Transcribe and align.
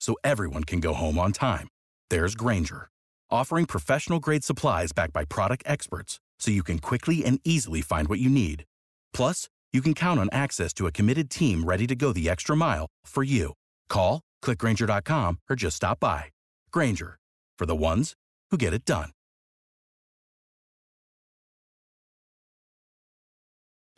so 0.00 0.16
everyone 0.22 0.64
can 0.64 0.80
go 0.80 0.94
home 0.94 1.18
on 1.18 1.32
time, 1.32 1.68
there's 2.10 2.34
Grainger, 2.34 2.88
offering 3.30 3.66
professional 3.66 4.20
grade 4.20 4.44
supplies 4.44 4.92
backed 4.92 5.12
by 5.12 5.24
product 5.24 5.62
experts 5.66 6.20
so 6.38 6.50
you 6.50 6.62
can 6.62 6.78
quickly 6.78 7.24
and 7.24 7.40
easily 7.44 7.80
find 7.80 8.08
what 8.08 8.18
you 8.18 8.28
need. 8.28 8.64
Plus, 9.12 9.48
you 9.72 9.80
can 9.82 9.94
count 9.94 10.20
on 10.20 10.28
access 10.30 10.72
to 10.74 10.86
a 10.86 10.92
committed 10.92 11.30
team 11.30 11.64
ready 11.64 11.86
to 11.86 11.96
go 11.96 12.12
the 12.12 12.28
extra 12.28 12.56
mile 12.56 12.86
for 13.06 13.22
you. 13.22 13.54
Call, 13.88 14.20
clickgrainger.com, 14.42 15.38
or 15.50 15.56
just 15.56 15.76
stop 15.76 16.00
by. 16.00 16.26
Grainger, 16.70 17.18
for 17.58 17.66
the 17.66 17.76
ones 17.76 18.14
who 18.50 18.58
get 18.58 18.74
it 18.74 18.84
done. 18.84 19.10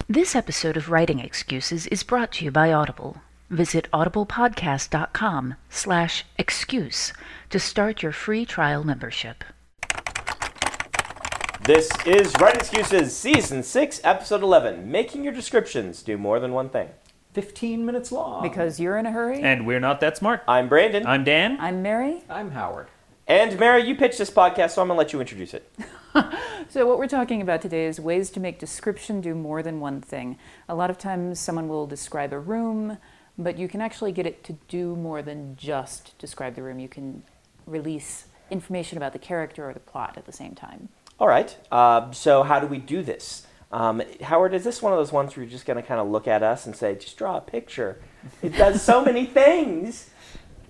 This 0.09 0.37
episode 0.37 0.77
of 0.77 0.89
Writing 0.89 1.19
Excuses 1.19 1.89
is 1.89 2.05
brought 2.05 2.31
to 2.35 2.45
you 2.45 2.53
by 2.53 2.73
Audible. 2.73 3.17
Visit 3.51 3.89
audiblepodcast.com 3.93 5.55
slash 5.71 6.25
excuse 6.37 7.13
to 7.51 7.59
start 7.61 8.03
your 8.03 8.13
free 8.13 8.45
trial 8.45 8.83
membership. 8.83 9.45
This 11.63 11.89
is 12.05 12.33
Writing 12.41 12.61
Excuses, 12.61 13.17
Season 13.17 13.63
6, 13.63 14.01
Episode 14.05 14.43
11 14.43 14.91
Making 14.91 15.25
Your 15.25 15.33
Descriptions 15.33 16.03
Do 16.03 16.17
More 16.19 16.41
Than 16.41 16.53
One 16.53 16.69
Thing. 16.69 16.89
15 17.35 17.85
minutes 17.85 18.11
long. 18.11 18.43
Because 18.43 18.81
you're 18.81 18.97
in 18.99 19.07
a 19.07 19.13
hurry. 19.13 19.43
And 19.43 19.67
we're 19.67 19.81
not 19.81 20.01
that 20.01 20.17
smart. 20.17 20.43
I'm 20.49 20.69
Brandon. 20.69 21.07
I'm 21.07 21.23
Dan. 21.23 21.59
I'm 21.61 21.83
Mary. 21.83 22.25
I'm 22.29 22.51
Howard. 22.53 22.89
And 23.29 23.59
Mary, 23.59 23.87
you 23.87 23.97
pitched 23.97 24.19
this 24.19 24.31
podcast, 24.31 24.71
so 24.71 24.83
I'm 24.83 24.89
going 24.89 24.97
to 24.97 24.99
let 24.99 25.13
you 25.13 25.21
introduce 25.21 25.55
it. 25.55 25.71
So, 26.69 26.87
what 26.87 26.99
we're 26.99 27.07
talking 27.07 27.43
about 27.43 27.63
today 27.63 27.85
is 27.87 28.01
ways 28.01 28.31
to 28.31 28.41
make 28.41 28.59
description 28.59 29.21
do 29.21 29.35
more 29.35 29.63
than 29.63 29.79
one 29.81 30.01
thing. 30.01 30.37
A 30.69 30.75
lot 30.75 30.91
of 30.91 30.99
times, 30.99 31.39
someone 31.39 31.69
will 31.69 31.87
describe 31.87 32.33
a 32.33 32.41
room, 32.41 32.99
but 33.39 33.59
you 33.59 33.69
can 33.69 33.81
actually 33.81 34.13
get 34.13 34.27
it 34.27 34.43
to 34.45 34.55
do 34.69 34.97
more 34.97 35.23
than 35.23 35.57
just 35.57 36.17
describe 36.19 36.55
the 36.55 36.63
room. 36.63 36.79
You 36.79 36.89
can 36.89 37.23
release 37.67 38.27
information 38.51 38.97
about 38.97 39.13
the 39.13 39.19
character 39.19 39.69
or 39.69 39.75
the 39.75 39.81
plot 39.81 40.15
at 40.17 40.25
the 40.27 40.33
same 40.33 40.55
time. 40.55 40.89
All 41.19 41.29
right. 41.29 41.57
Uh, 41.73 42.11
so, 42.13 42.43
how 42.43 42.61
do 42.61 42.67
we 42.67 42.79
do 42.79 43.03
this? 43.03 43.47
Um, 43.73 44.01
Howard, 44.23 44.55
is 44.55 44.65
this 44.65 44.81
one 44.81 44.93
of 44.93 44.99
those 44.99 45.13
ones 45.13 45.35
where 45.37 45.43
you're 45.45 45.51
just 45.51 45.67
going 45.67 45.77
to 45.77 45.83
kind 45.83 46.01
of 46.01 46.09
look 46.09 46.29
at 46.29 46.43
us 46.43 46.67
and 46.67 46.77
say, 46.77 46.95
just 46.95 47.17
draw 47.17 47.37
a 47.37 47.41
picture? 47.41 48.01
It 48.43 48.51
does 48.57 48.83
so 48.83 49.05
many 49.05 49.27
things. 49.41 50.11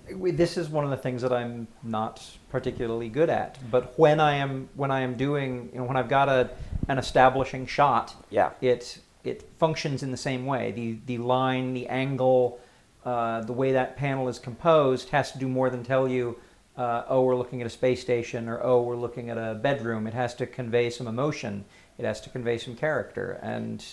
This 0.09 0.57
is 0.57 0.69
one 0.69 0.83
of 0.85 0.89
the 0.89 0.97
things 0.97 1.21
that 1.21 1.33
I'm 1.33 1.67
not 1.83 2.25
particularly 2.49 3.09
good 3.09 3.29
at. 3.29 3.57
But 3.69 3.97
when 3.99 4.19
I 4.21 4.35
am 4.35 4.69
when 4.75 4.89
I 4.89 5.01
am 5.01 5.15
doing, 5.15 5.69
you 5.73 5.79
know, 5.79 5.85
when 5.85 5.97
I've 5.97 6.07
got 6.09 6.29
a 6.29 6.49
an 6.87 6.97
establishing 6.97 7.65
shot, 7.65 8.15
Yeah. 8.29 8.51
it 8.61 8.99
it 9.23 9.49
functions 9.59 10.03
in 10.03 10.11
the 10.11 10.17
same 10.17 10.45
way. 10.45 10.71
The 10.71 10.97
the 11.05 11.17
line, 11.17 11.73
the 11.73 11.87
angle, 11.87 12.59
uh, 13.05 13.41
the 13.41 13.53
way 13.53 13.71
that 13.73 13.97
panel 13.97 14.27
is 14.27 14.39
composed 14.39 15.09
has 15.09 15.31
to 15.31 15.39
do 15.39 15.47
more 15.47 15.69
than 15.69 15.83
tell 15.83 16.07
you, 16.07 16.37
uh, 16.77 17.03
oh, 17.07 17.23
we're 17.23 17.35
looking 17.35 17.61
at 17.61 17.67
a 17.67 17.71
space 17.71 18.01
station, 18.01 18.47
or 18.47 18.61
oh, 18.63 18.81
we're 18.81 18.95
looking 18.95 19.29
at 19.29 19.37
a 19.37 19.55
bedroom. 19.55 20.07
It 20.07 20.13
has 20.13 20.35
to 20.35 20.45
convey 20.45 20.89
some 20.89 21.07
emotion. 21.07 21.65
It 21.97 22.05
has 22.05 22.21
to 22.21 22.29
convey 22.29 22.57
some 22.57 22.75
character, 22.75 23.39
and 23.41 23.83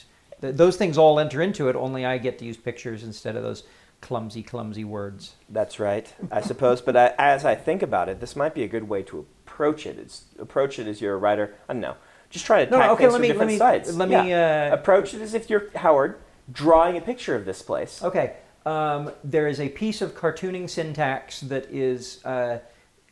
th- 0.41 0.55
those 0.55 0.77
things 0.77 0.99
all 0.99 1.19
enter 1.19 1.41
into 1.41 1.69
it. 1.69 1.77
Only 1.77 2.05
I 2.05 2.19
get 2.19 2.39
to 2.41 2.45
use 2.45 2.57
pictures 2.57 3.03
instead 3.03 3.37
of 3.37 3.43
those 3.43 3.65
clumsy, 4.03 4.43
clumsy 4.43 4.85
words. 4.85 5.37
That's 5.49 5.81
right, 5.81 6.13
I 6.31 6.43
suppose. 6.43 6.83
But 6.83 6.97
I, 6.97 7.15
as 7.19 7.47
I 7.47 7.55
think 7.55 7.83
about 7.83 8.11
it, 8.11 8.21
this 8.21 8.37
might 8.37 8.55
be 8.55 8.63
a 8.63 8.69
good 8.69 8.87
way 8.87 9.03
to 9.05 9.21
approach 9.47 9.87
it. 9.87 9.99
It's, 9.99 10.25
approach 10.39 10.79
it 10.79 10.87
as 10.87 11.01
you're 11.01 11.15
a 11.15 11.19
writer. 11.19 11.55
I 11.69 11.73
don't 11.73 11.81
know. 11.81 11.97
Just 12.35 12.47
try 12.47 12.65
to 12.65 12.71
No, 12.73 12.79
attack 12.79 12.91
okay, 12.91 13.05
let 13.05 13.13
from 13.13 13.23
me- 13.23 13.29
different 13.29 13.49
let 13.53 13.55
me- 13.55 13.59
sides. 13.59 13.97
let 13.97 14.11
Yeah. 14.11 14.23
me, 14.25 14.33
uh, 14.35 14.75
approach 14.75 15.15
it 15.15 15.23
as 15.23 15.35
if 15.35 15.49
you're 15.49 15.67
Howard 15.77 16.17
drawing 16.51 16.97
a 16.97 17.01
picture 17.01 17.37
of 17.37 17.45
this 17.45 17.63
place. 17.63 18.03
Okay. 18.03 18.33
Um, 18.67 19.13
there 19.23 19.47
is 19.47 19.61
a 19.61 19.69
piece 19.69 20.03
of 20.03 20.17
cartooning 20.17 20.69
syntax 20.69 21.41
that 21.43 21.67
is 21.71 22.21
uh, 22.25 22.59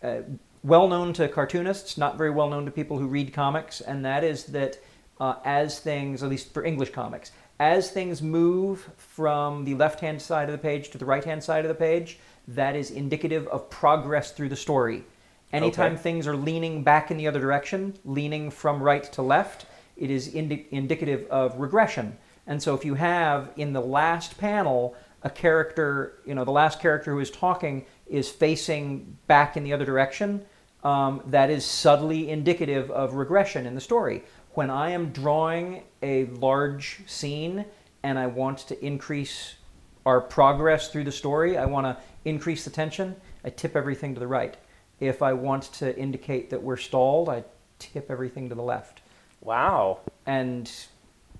uh, 0.03 0.17
well 0.65 0.89
known 0.89 1.13
to 1.13 1.29
cartoonists, 1.29 1.97
not 1.97 2.19
very 2.19 2.31
well 2.31 2.49
known 2.51 2.65
to 2.65 2.73
people 2.73 2.99
who 2.99 3.07
read 3.07 3.33
comics, 3.33 3.81
and 3.81 4.05
that 4.05 4.25
is 4.25 4.47
that 4.47 4.79
uh, 5.21 5.35
as 5.45 5.79
things, 5.79 6.25
at 6.25 6.29
least 6.29 6.53
for 6.53 6.65
English 6.65 6.91
comics, 6.91 7.31
as 7.61 7.93
things 7.93 8.21
move 8.23 8.91
from 8.97 9.65
the 9.65 9.75
left 9.77 10.01
hand 10.01 10.21
side 10.21 10.49
of 10.49 10.53
the 10.53 10.59
page 10.59 10.91
to 10.91 10.99
the 10.99 11.05
right 11.05 11.25
hand 11.25 11.45
side 11.45 11.65
of 11.65 11.69
the 11.69 11.77
page, 11.77 12.19
that 12.49 12.75
is 12.75 12.91
indicative 12.91 13.47
of 13.49 13.71
progress 13.71 14.33
through 14.33 14.49
the 14.49 14.57
story. 14.57 15.05
Anytime 15.53 15.93
Okay. 15.95 16.03
things 16.03 16.27
are 16.27 16.37
leaning 16.37 16.83
back 16.83 17.11
in 17.11 17.17
the 17.17 17.29
other 17.29 17.41
direction, 17.41 17.95
leaning 18.05 18.51
from 18.51 18.83
right 18.83 19.05
to 19.13 19.23
left, 19.23 19.67
it 19.97 20.11
is 20.11 20.35
indi- 20.35 20.67
indicative 20.71 21.27
of 21.31 21.59
regression. 21.59 22.17
And 22.47 22.63
so 22.63 22.75
if 22.75 22.85
you 22.85 22.95
have 22.95 23.51
in 23.57 23.73
the 23.73 23.81
last 23.81 24.39
panel 24.39 24.95
a 25.23 25.31
character, 25.31 26.15
you 26.25 26.35
know, 26.35 26.45
the 26.45 26.51
last 26.51 26.81
character 26.81 27.13
who 27.13 27.21
is 27.21 27.31
talking 27.31 27.85
is 28.07 28.29
facing 28.29 29.17
back 29.27 29.57
in 29.57 29.63
the 29.63 29.73
other 29.73 29.85
direction, 29.85 30.45
um, 30.83 31.23
that 31.27 31.51
is 31.51 31.65
subtly 31.65 32.31
indicative 32.31 32.91
of 32.91 33.15
regression 33.15 33.67
in 33.67 33.75
the 33.75 33.81
story. 33.81 34.25
When 34.55 34.71
I 34.71 34.91
am 34.91 35.11
drawing 35.11 35.83
a 36.03 36.25
large 36.27 37.01
scene 37.07 37.65
and 38.03 38.19
I 38.19 38.27
want 38.27 38.59
to 38.69 38.85
increase 38.85 39.55
our 40.05 40.21
progress 40.21 40.89
through 40.89 41.05
the 41.05 41.13
story, 41.13 41.57
I 41.57 41.67
want 41.67 41.87
to 41.87 41.97
increase 42.25 42.65
the 42.65 42.71
tension, 42.71 43.15
I 43.45 43.51
tip 43.51 43.77
everything 43.77 44.15
to 44.15 44.21
the 44.21 44.27
right. 44.27 44.57
If 45.03 45.21
I 45.21 45.33
want 45.33 45.65
to 45.75 45.99
indicate 45.99 46.51
that 46.51 46.63
we're 46.63 46.77
stalled, 46.77 47.29
I 47.29 47.43
tip 47.81 48.09
everything 48.09 48.49
to 48.51 48.55
the 48.55 48.63
left. 48.63 49.01
Wow. 49.41 49.99
And 50.27 50.71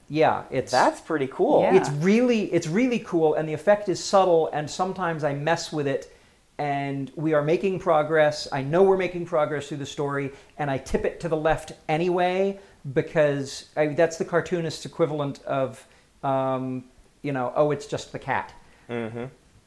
yeah, 0.09 0.43
it's 0.51 0.73
That's 0.73 1.01
pretty 1.01 1.29
cool. 1.29 1.63
Yeah. 1.63 1.77
it's 1.77 1.89
really 1.91 2.53
it's 2.53 2.67
really 2.67 2.99
cool 2.99 3.35
and 3.35 3.49
the 3.49 3.53
effect 3.53 3.89
is 3.89 4.03
subtle 4.03 4.51
and 4.53 4.69
sometimes 4.69 5.23
I 5.23 5.35
mess 5.35 5.73
with 5.73 5.87
it 5.87 6.13
and 6.59 7.13
we 7.15 7.35
are 7.35 7.43
making 7.43 7.79
progress. 7.79 8.49
I 8.51 8.63
know 8.63 8.83
we're 8.83 8.97
making 8.97 9.27
progress 9.27 9.69
through 9.69 9.77
the 9.77 9.87
story 9.87 10.33
and 10.59 10.69
I 10.69 10.79
tip 10.79 11.05
it 11.05 11.21
to 11.21 11.29
the 11.29 11.37
left 11.37 11.71
anyway 11.89 12.59
because 12.93 13.67
I, 13.77 13.87
that's 13.87 14.17
the 14.17 14.25
cartoonist's 14.25 14.85
equivalent 14.85 15.41
of 15.45 15.87
um, 16.25 16.85
you 17.23 17.33
know, 17.33 17.53
oh 17.55 17.71
it's 17.71 17.87
just 17.87 18.11
the 18.11 18.19
cat. 18.19 18.53
Mm-hmm. 18.91 19.27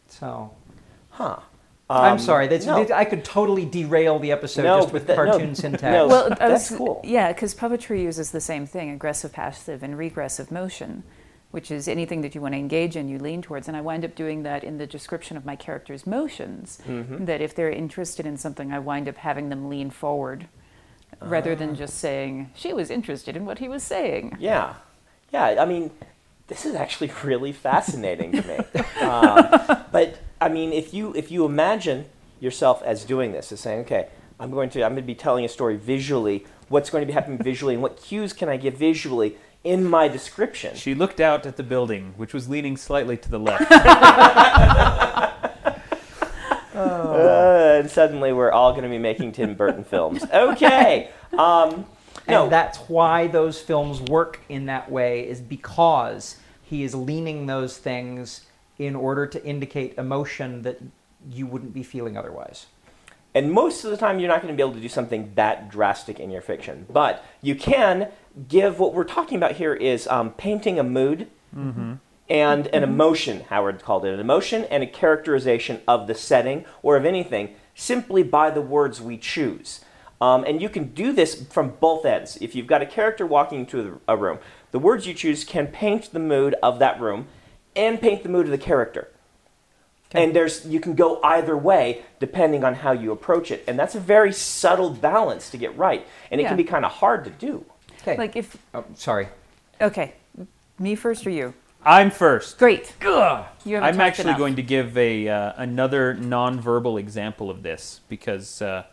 So 0.09 0.51
Huh. 1.11 1.39
I'm 1.89 2.13
Um, 2.13 2.19
sorry. 2.19 2.47
That's, 2.47 2.65
no. 2.65 2.87
I 2.93 3.05
could 3.05 3.23
totally 3.23 3.63
derail 3.65 4.17
the 4.17 4.31
episode 4.31 4.63
No, 4.63 4.81
just 4.81 4.93
with 4.93 5.05
but 5.05 5.15
that- 5.15 5.23
no, 5.25 5.31
cartoon 5.31 5.53
syntax. 5.55 5.83
no. 5.83 6.07
Well, 6.07 6.29
That's 6.29 6.71
was, 6.71 6.77
cool. 6.77 7.01
Yeah, 7.03 7.31
because 7.31 7.53
puppetry 7.53 8.01
uses 8.01 8.31
the 8.31 8.41
same 8.41 8.65
thing 8.65 8.89
aggressive, 8.89 9.31
passive, 9.31 9.83
and 9.83 9.95
regressive 9.97 10.51
motion, 10.51 11.03
which 11.51 11.69
is 11.69 11.87
anything 11.87 12.21
that 12.21 12.33
you 12.33 12.41
want 12.41 12.53
to 12.55 12.57
engage 12.57 12.95
in, 12.95 13.07
you 13.07 13.19
lean 13.19 13.41
towards. 13.43 13.67
And 13.67 13.77
I 13.77 13.81
wind 13.81 14.03
up 14.03 14.15
doing 14.15 14.41
that 14.43 14.63
in 14.63 14.79
the 14.79 14.87
description 14.87 15.37
of 15.37 15.45
my 15.45 15.55
character's 15.55 16.07
motions. 16.07 16.79
Mm-hmm. 16.87 17.25
That 17.25 17.39
if 17.41 17.53
they're 17.53 17.69
interested 17.69 18.25
in 18.25 18.37
something, 18.37 18.73
I 18.73 18.79
wind 18.79 19.07
up 19.07 19.17
having 19.17 19.49
them 19.49 19.69
lean 19.69 19.91
forward 19.91 20.47
rather 21.21 21.51
Ah. 21.51 21.55
than 21.55 21.75
just 21.75 21.99
saying, 21.99 22.49
she 22.55 22.73
was 22.73 22.89
interested 22.89 23.37
in 23.37 23.45
what 23.45 23.59
he 23.59 23.69
was 23.69 23.83
saying. 23.83 24.37
Yeah, 24.39 24.73
yeah. 25.31 25.55
I 25.61 25.65
mean, 25.65 25.91
this 26.47 26.65
is 26.65 26.73
actually 26.75 27.11
really 27.23 27.51
fascinating 27.51 28.31
to 28.31 28.41
me. 28.41 28.57
Um, 29.01 29.83
but 29.91 30.17
I 30.39 30.49
mean, 30.49 30.73
if 30.73 30.93
you 30.93 31.13
if 31.15 31.31
you 31.31 31.45
imagine 31.45 32.05
yourself 32.39 32.81
as 32.83 33.05
doing 33.05 33.31
this, 33.31 33.51
as 33.51 33.59
saying, 33.59 33.81
okay, 33.81 34.09
I'm 34.39 34.51
going 34.51 34.69
to 34.71 34.83
I'm 34.83 34.91
going 34.93 35.03
to 35.03 35.07
be 35.07 35.15
telling 35.15 35.45
a 35.45 35.49
story 35.49 35.77
visually. 35.77 36.45
What's 36.67 36.89
going 36.89 37.03
to 37.03 37.05
be 37.05 37.13
happening 37.13 37.37
visually, 37.37 37.75
and 37.75 37.83
what 37.83 37.97
cues 37.97 38.33
can 38.33 38.49
I 38.49 38.57
give 38.57 38.75
visually 38.75 39.37
in 39.63 39.85
my 39.85 40.07
description? 40.07 40.75
She 40.75 40.95
looked 40.95 41.19
out 41.19 41.45
at 41.45 41.57
the 41.57 41.63
building, 41.63 42.13
which 42.17 42.33
was 42.33 42.49
leaning 42.49 42.75
slightly 42.75 43.17
to 43.17 43.29
the 43.29 43.39
left. 43.39 43.71
Uh, 46.75 47.77
and 47.79 47.89
suddenly, 47.89 48.33
we're 48.33 48.51
all 48.51 48.71
going 48.71 48.83
to 48.83 48.89
be 48.89 48.97
making 48.97 49.31
Tim 49.31 49.55
Burton 49.55 49.85
films. 49.85 50.25
Okay. 50.33 51.09
Um, 51.31 51.85
no, 52.27 52.43
And 52.43 52.51
that's 52.51 52.77
why 52.89 53.27
those 53.27 53.61
films 53.61 54.01
work 54.01 54.41
in 54.49 54.65
that 54.65 54.91
way, 54.91 55.27
is 55.27 55.39
because 55.39 56.37
he 56.63 56.83
is 56.83 56.93
leaning 56.93 57.45
those 57.45 57.77
things 57.77 58.41
in 58.77 58.95
order 58.95 59.25
to 59.27 59.43
indicate 59.45 59.97
emotion 59.97 60.61
that 60.63 60.79
you 61.29 61.47
wouldn't 61.47 61.73
be 61.73 61.83
feeling 61.83 62.17
otherwise. 62.17 62.67
And 63.33 63.51
most 63.51 63.83
of 63.83 63.91
the 63.91 63.97
time, 63.97 64.19
you're 64.19 64.29
not 64.29 64.41
going 64.41 64.53
to 64.53 64.57
be 64.57 64.63
able 64.63 64.75
to 64.75 64.81
do 64.81 64.89
something 64.89 65.33
that 65.35 65.69
drastic 65.69 66.19
in 66.21 66.31
your 66.31 66.41
fiction. 66.41 66.85
But 66.89 67.23
you 67.41 67.55
can 67.55 68.09
give 68.47 68.79
what 68.79 68.93
we're 68.93 69.03
talking 69.03 69.37
about 69.37 69.53
here 69.53 69.73
is 69.73 70.07
um, 70.07 70.31
painting 70.31 70.79
a 70.79 70.83
mood 70.83 71.27
and 72.29 72.67
an 72.67 72.83
emotion, 72.83 73.41
Howard 73.49 73.83
called 73.83 74.05
it 74.05 74.13
an 74.13 74.19
emotion 74.19 74.63
and 74.65 74.83
a 74.83 74.87
characterization 74.87 75.81
of 75.87 76.07
the 76.07 76.15
setting 76.15 76.65
or 76.81 76.97
of 76.97 77.05
anything 77.05 77.55
simply 77.75 78.23
by 78.23 78.49
the 78.49 78.61
words 78.61 79.01
we 79.01 79.17
choose. 79.17 79.81
Um, 80.21 80.45
and 80.45 80.61
you 80.61 80.69
can 80.69 80.93
do 80.93 81.11
this 81.11 81.45
from 81.47 81.71
both 81.79 82.05
ends. 82.05 82.37
If 82.39 82.55
you've 82.55 82.67
got 82.67 82.81
a 82.81 82.85
character 82.85 83.25
walking 83.25 83.59
into 83.59 83.99
a 84.07 84.15
room, 84.15 84.39
the 84.71 84.79
words 84.79 85.05
you 85.05 85.13
choose 85.13 85.43
can 85.43 85.67
paint 85.67 86.11
the 86.13 86.19
mood 86.19 86.55
of 86.63 86.79
that 86.79 86.99
room 86.99 87.27
and 87.75 87.99
paint 87.99 88.23
the 88.23 88.29
mood 88.29 88.45
of 88.45 88.51
the 88.51 88.57
character. 88.57 89.09
And 90.11 90.33
there's 90.33 90.65
you 90.65 90.79
can 90.79 90.93
go 90.95 91.19
either 91.23 91.57
way 91.57 92.03
depending 92.19 92.63
on 92.63 92.75
how 92.75 92.93
you 92.93 93.11
approach 93.11 93.51
it, 93.51 93.63
and 93.67 93.77
that's 93.77 93.95
a 93.95 93.99
very 93.99 94.31
subtle 94.31 94.89
balance 94.89 95.49
to 95.49 95.57
get 95.57 95.75
right, 95.77 96.05
and 96.31 96.39
it 96.39 96.43
Yeah. 96.43 96.49
can 96.49 96.57
be 96.57 96.63
kind 96.63 96.85
of 96.85 96.91
hard 96.91 97.25
to 97.25 97.31
do. 97.31 97.65
Okay. 98.01 98.15
Like 98.17 98.35
if, 98.37 98.55
oh, 98.73 98.85
sorry. 98.93 99.27
okay, 99.81 100.13
me 100.79 100.95
first 100.95 101.25
or 101.27 101.31
you? 101.31 101.53
I'm 101.83 102.11
first. 102.11 102.57
Great. 102.57 102.93
Ugh. 103.05 103.45
You 103.65 103.77
I'm 103.77 103.99
actually 103.99 104.29
enough. 104.29 104.37
going 104.39 104.55
to 104.55 104.63
give 104.63 104.97
a 104.97 105.27
uh, 105.27 105.53
another 105.57 106.15
nonverbal 106.15 106.97
example 106.99 107.49
of 107.49 107.61
this 107.61 107.99
because 108.07 108.61
uh, 108.61 108.83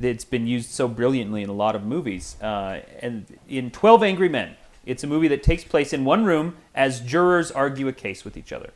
it's 0.00 0.24
been 0.24 0.46
used 0.46 0.70
so 0.70 0.88
brilliantly 0.88 1.42
in 1.42 1.48
a 1.48 1.52
lot 1.54 1.74
of 1.74 1.84
movies. 1.84 2.36
Uh, 2.42 2.80
and 3.00 3.24
in 3.48 3.70
Twelve 3.70 4.02
Angry 4.02 4.28
Men, 4.28 4.56
it's 4.86 5.04
a 5.04 5.06
movie 5.06 5.28
that 5.28 5.42
takes 5.42 5.64
place 5.64 5.92
in 5.92 6.04
one 6.04 6.24
room 6.24 6.56
as 6.74 7.00
jurors 7.00 7.50
argue 7.50 7.88
a 7.88 7.92
case 7.92 8.24
with 8.24 8.36
each 8.36 8.52
other. 8.52 8.70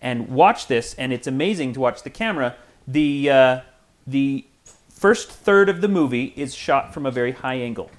And 0.00 0.28
watch 0.28 0.68
this, 0.68 0.94
and 0.94 1.12
it's 1.12 1.26
amazing 1.26 1.72
to 1.74 1.80
watch 1.80 2.02
the 2.02 2.10
camera. 2.10 2.56
The 2.86 3.30
uh, 3.30 3.60
the 4.06 4.46
first 4.88 5.30
third 5.30 5.68
of 5.68 5.80
the 5.80 5.88
movie 5.88 6.32
is 6.36 6.54
shot 6.54 6.94
from 6.94 7.04
a 7.04 7.10
very 7.10 7.32
high 7.32 7.56
angle. 7.56 7.90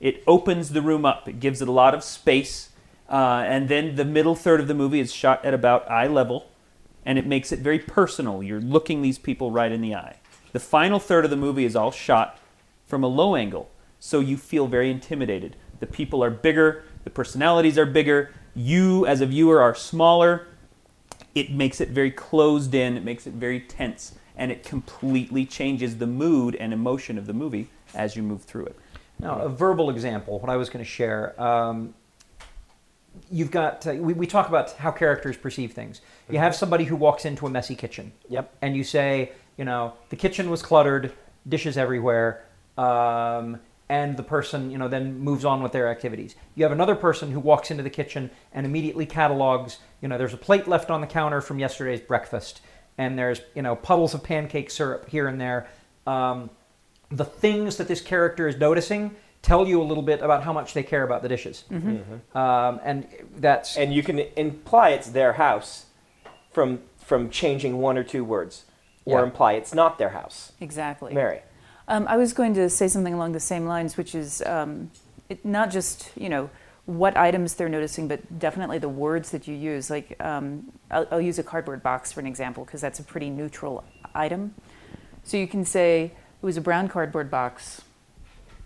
It 0.00 0.24
opens 0.26 0.70
the 0.70 0.82
room 0.82 1.04
up. 1.04 1.28
It 1.28 1.38
gives 1.38 1.62
it 1.62 1.68
a 1.68 1.72
lot 1.72 1.94
of 1.94 2.02
space. 2.02 2.70
Uh, 3.08 3.44
and 3.46 3.68
then 3.68 3.94
the 3.96 4.04
middle 4.04 4.34
third 4.34 4.58
of 4.58 4.66
the 4.66 4.74
movie 4.74 4.98
is 4.98 5.12
shot 5.12 5.44
at 5.44 5.52
about 5.52 5.88
eye 5.90 6.06
level, 6.06 6.46
and 7.04 7.18
it 7.18 7.26
makes 7.26 7.52
it 7.52 7.58
very 7.58 7.78
personal. 7.78 8.42
You're 8.42 8.60
looking 8.60 9.02
these 9.02 9.18
people 9.18 9.50
right 9.50 9.70
in 9.70 9.82
the 9.82 9.94
eye. 9.94 10.16
The 10.52 10.60
final 10.60 10.98
third 10.98 11.24
of 11.24 11.30
the 11.30 11.36
movie 11.36 11.64
is 11.64 11.76
all 11.76 11.90
shot 11.90 12.38
from 12.86 13.04
a 13.04 13.08
low 13.08 13.36
angle, 13.36 13.70
so 14.00 14.20
you 14.20 14.36
feel 14.36 14.66
very 14.66 14.90
intimidated. 14.90 15.56
The 15.80 15.86
people 15.86 16.24
are 16.24 16.30
bigger, 16.30 16.84
the 17.04 17.10
personalities 17.10 17.78
are 17.78 17.86
bigger, 17.86 18.32
you 18.54 19.06
as 19.06 19.20
a 19.20 19.26
viewer 19.26 19.60
are 19.60 19.74
smaller. 19.74 20.46
It 21.34 21.50
makes 21.50 21.80
it 21.80 21.88
very 21.88 22.10
closed 22.10 22.74
in, 22.74 22.96
it 22.96 23.04
makes 23.04 23.26
it 23.26 23.32
very 23.32 23.60
tense, 23.60 24.14
and 24.36 24.52
it 24.52 24.62
completely 24.62 25.46
changes 25.46 25.96
the 25.96 26.06
mood 26.06 26.54
and 26.56 26.72
emotion 26.72 27.16
of 27.18 27.26
the 27.26 27.32
movie 27.32 27.70
as 27.94 28.16
you 28.16 28.22
move 28.22 28.42
through 28.42 28.66
it. 28.66 28.76
Now, 29.18 29.38
a 29.38 29.48
verbal 29.48 29.88
example, 29.88 30.40
what 30.40 30.50
I 30.50 30.56
was 30.56 30.68
going 30.68 30.84
to 30.84 30.90
share. 30.90 31.40
Um, 31.40 31.94
you've 33.30 33.50
got, 33.50 33.86
uh, 33.86 33.92
we, 33.92 34.12
we 34.14 34.26
talk 34.26 34.48
about 34.48 34.72
how 34.72 34.90
characters 34.90 35.36
perceive 35.36 35.72
things. 35.72 36.00
You 36.28 36.38
have 36.38 36.54
somebody 36.54 36.84
who 36.84 36.96
walks 36.96 37.24
into 37.24 37.46
a 37.46 37.50
messy 37.50 37.74
kitchen. 37.74 38.12
Yep. 38.28 38.54
And 38.62 38.76
you 38.76 38.84
say, 38.84 39.32
you 39.56 39.64
know, 39.64 39.94
the 40.08 40.16
kitchen 40.16 40.50
was 40.50 40.62
cluttered, 40.62 41.12
dishes 41.48 41.76
everywhere, 41.76 42.44
um, 42.78 43.60
and 43.92 44.16
the 44.16 44.22
person, 44.22 44.70
you 44.70 44.78
know, 44.78 44.88
then 44.88 45.18
moves 45.18 45.44
on 45.44 45.62
with 45.62 45.72
their 45.72 45.86
activities. 45.86 46.34
You 46.54 46.62
have 46.64 46.72
another 46.72 46.94
person 46.94 47.30
who 47.30 47.38
walks 47.38 47.70
into 47.70 47.82
the 47.82 47.90
kitchen 47.90 48.30
and 48.54 48.64
immediately 48.64 49.04
catalogs, 49.04 49.80
you 50.00 50.08
know, 50.08 50.16
there's 50.16 50.32
a 50.32 50.38
plate 50.38 50.66
left 50.66 50.90
on 50.90 51.02
the 51.02 51.06
counter 51.06 51.42
from 51.42 51.58
yesterday's 51.58 52.00
breakfast, 52.00 52.62
and 52.96 53.18
there's, 53.18 53.42
you 53.54 53.60
know, 53.60 53.76
puddles 53.76 54.14
of 54.14 54.22
pancake 54.24 54.70
syrup 54.70 55.10
here 55.10 55.28
and 55.28 55.38
there. 55.38 55.68
Um, 56.06 56.48
the 57.10 57.26
things 57.26 57.76
that 57.76 57.86
this 57.86 58.00
character 58.00 58.48
is 58.48 58.56
noticing 58.56 59.14
tell 59.42 59.68
you 59.68 59.82
a 59.82 59.84
little 59.84 60.02
bit 60.02 60.22
about 60.22 60.42
how 60.42 60.54
much 60.54 60.72
they 60.72 60.82
care 60.82 61.02
about 61.02 61.20
the 61.20 61.28
dishes. 61.28 61.64
Um, 62.34 62.80
and 62.82 63.06
that's 63.36 63.76
And 63.76 63.92
you 63.92 64.02
can 64.02 64.20
imply 64.36 64.90
it's 64.90 65.10
their 65.10 65.34
house 65.34 65.84
from 66.50 66.80
from 66.96 67.28
changing 67.28 67.76
one 67.78 67.98
or 67.98 68.04
two 68.04 68.24
words, 68.24 68.64
or 69.04 69.18
Yeah. 69.18 69.24
imply 69.24 69.52
it's 69.54 69.74
not 69.74 69.98
their 69.98 70.10
house. 70.10 70.52
Exactly. 70.60 71.12
Mary. 71.12 71.42
Um, 71.92 72.06
I 72.08 72.16
was 72.16 72.32
going 72.32 72.54
to 72.54 72.70
say 72.70 72.88
something 72.88 73.12
along 73.12 73.32
the 73.32 73.40
same 73.40 73.66
lines, 73.66 73.98
which 73.98 74.14
is 74.14 74.40
um, 74.46 74.90
it, 75.28 75.44
not 75.44 75.70
just 75.70 76.10
you 76.16 76.30
know 76.30 76.48
what 76.86 77.18
items 77.18 77.54
they're 77.54 77.68
noticing, 77.68 78.08
but 78.08 78.38
definitely 78.38 78.78
the 78.78 78.88
words 78.88 79.30
that 79.30 79.46
you 79.46 79.54
use. 79.54 79.90
Like 79.90 80.16
um, 80.18 80.72
I'll, 80.90 81.06
I'll 81.10 81.20
use 81.20 81.38
a 81.38 81.42
cardboard 81.42 81.82
box 81.82 82.10
for 82.10 82.20
an 82.20 82.26
example 82.26 82.64
because 82.64 82.80
that's 82.80 82.98
a 82.98 83.02
pretty 83.02 83.28
neutral 83.28 83.84
item. 84.14 84.54
So 85.22 85.36
you 85.36 85.46
can 85.46 85.66
say 85.66 86.04
it 86.42 86.46
was 86.46 86.56
a 86.56 86.62
brown 86.62 86.88
cardboard 86.88 87.30
box, 87.30 87.82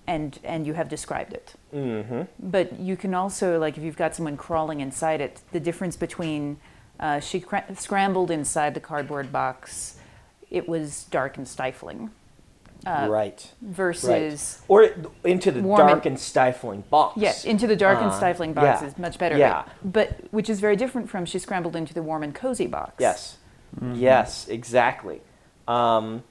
and 0.07 0.39
and 0.45 0.65
you 0.65 0.75
have 0.75 0.89
described 0.89 1.33
it. 1.33 1.55
Mm-hmm. 1.75 2.23
But 2.39 2.79
you 2.79 2.97
can 2.97 3.13
also, 3.13 3.59
like, 3.59 3.77
if 3.77 3.83
you've 3.83 3.97
got 3.97 4.15
someone 4.15 4.37
crawling 4.37 4.81
inside 4.81 5.21
it, 5.21 5.41
the 5.51 5.59
difference 5.59 5.97
between 5.97 6.59
uh, 7.01 7.19
she 7.19 7.41
cra- 7.41 7.75
scrambled 7.75 8.31
inside 8.31 8.75
the 8.75 8.81
cardboard 8.81 9.33
box, 9.33 9.99
it 10.49 10.69
was 10.69 11.07
dark 11.11 11.37
and 11.37 11.49
stifling, 11.49 12.13
uh, 12.87 13.09
right. 13.11 13.53
versus 13.63 14.63
Or 14.69 14.89
into 15.25 15.51
the 15.51 15.61
Warm 15.63 15.79
dark 15.81 15.93
and- 16.07 16.07
and 16.13 16.19
stifling 16.21 16.83
box. 16.89 17.17
yes, 17.19 17.45
into 17.45 17.67
the 17.67 17.77
dark 17.77 17.99
and 17.99 18.11
Uh, 18.11 18.17
stifling 18.17 18.53
box 18.53 18.81
yeah. 18.83 18.89
is 18.89 18.97
much 18.99 19.19
better. 19.19 19.37
Yeah. 19.37 19.65
But 19.85 20.21
which 20.31 20.49
is 20.49 20.61
very 20.61 20.77
different 20.77 21.11
from 21.11 21.25
she 21.27 21.39
scrambled 21.39 21.75
into 21.77 21.93
the 21.93 22.03
warm 22.03 22.23
and 22.23 22.35
cozy 22.35 22.67
box. 22.67 22.95
Yes. 22.99 23.39
Yes, 23.93 24.49
exactly. 24.49 25.21
Um, 25.69 26.23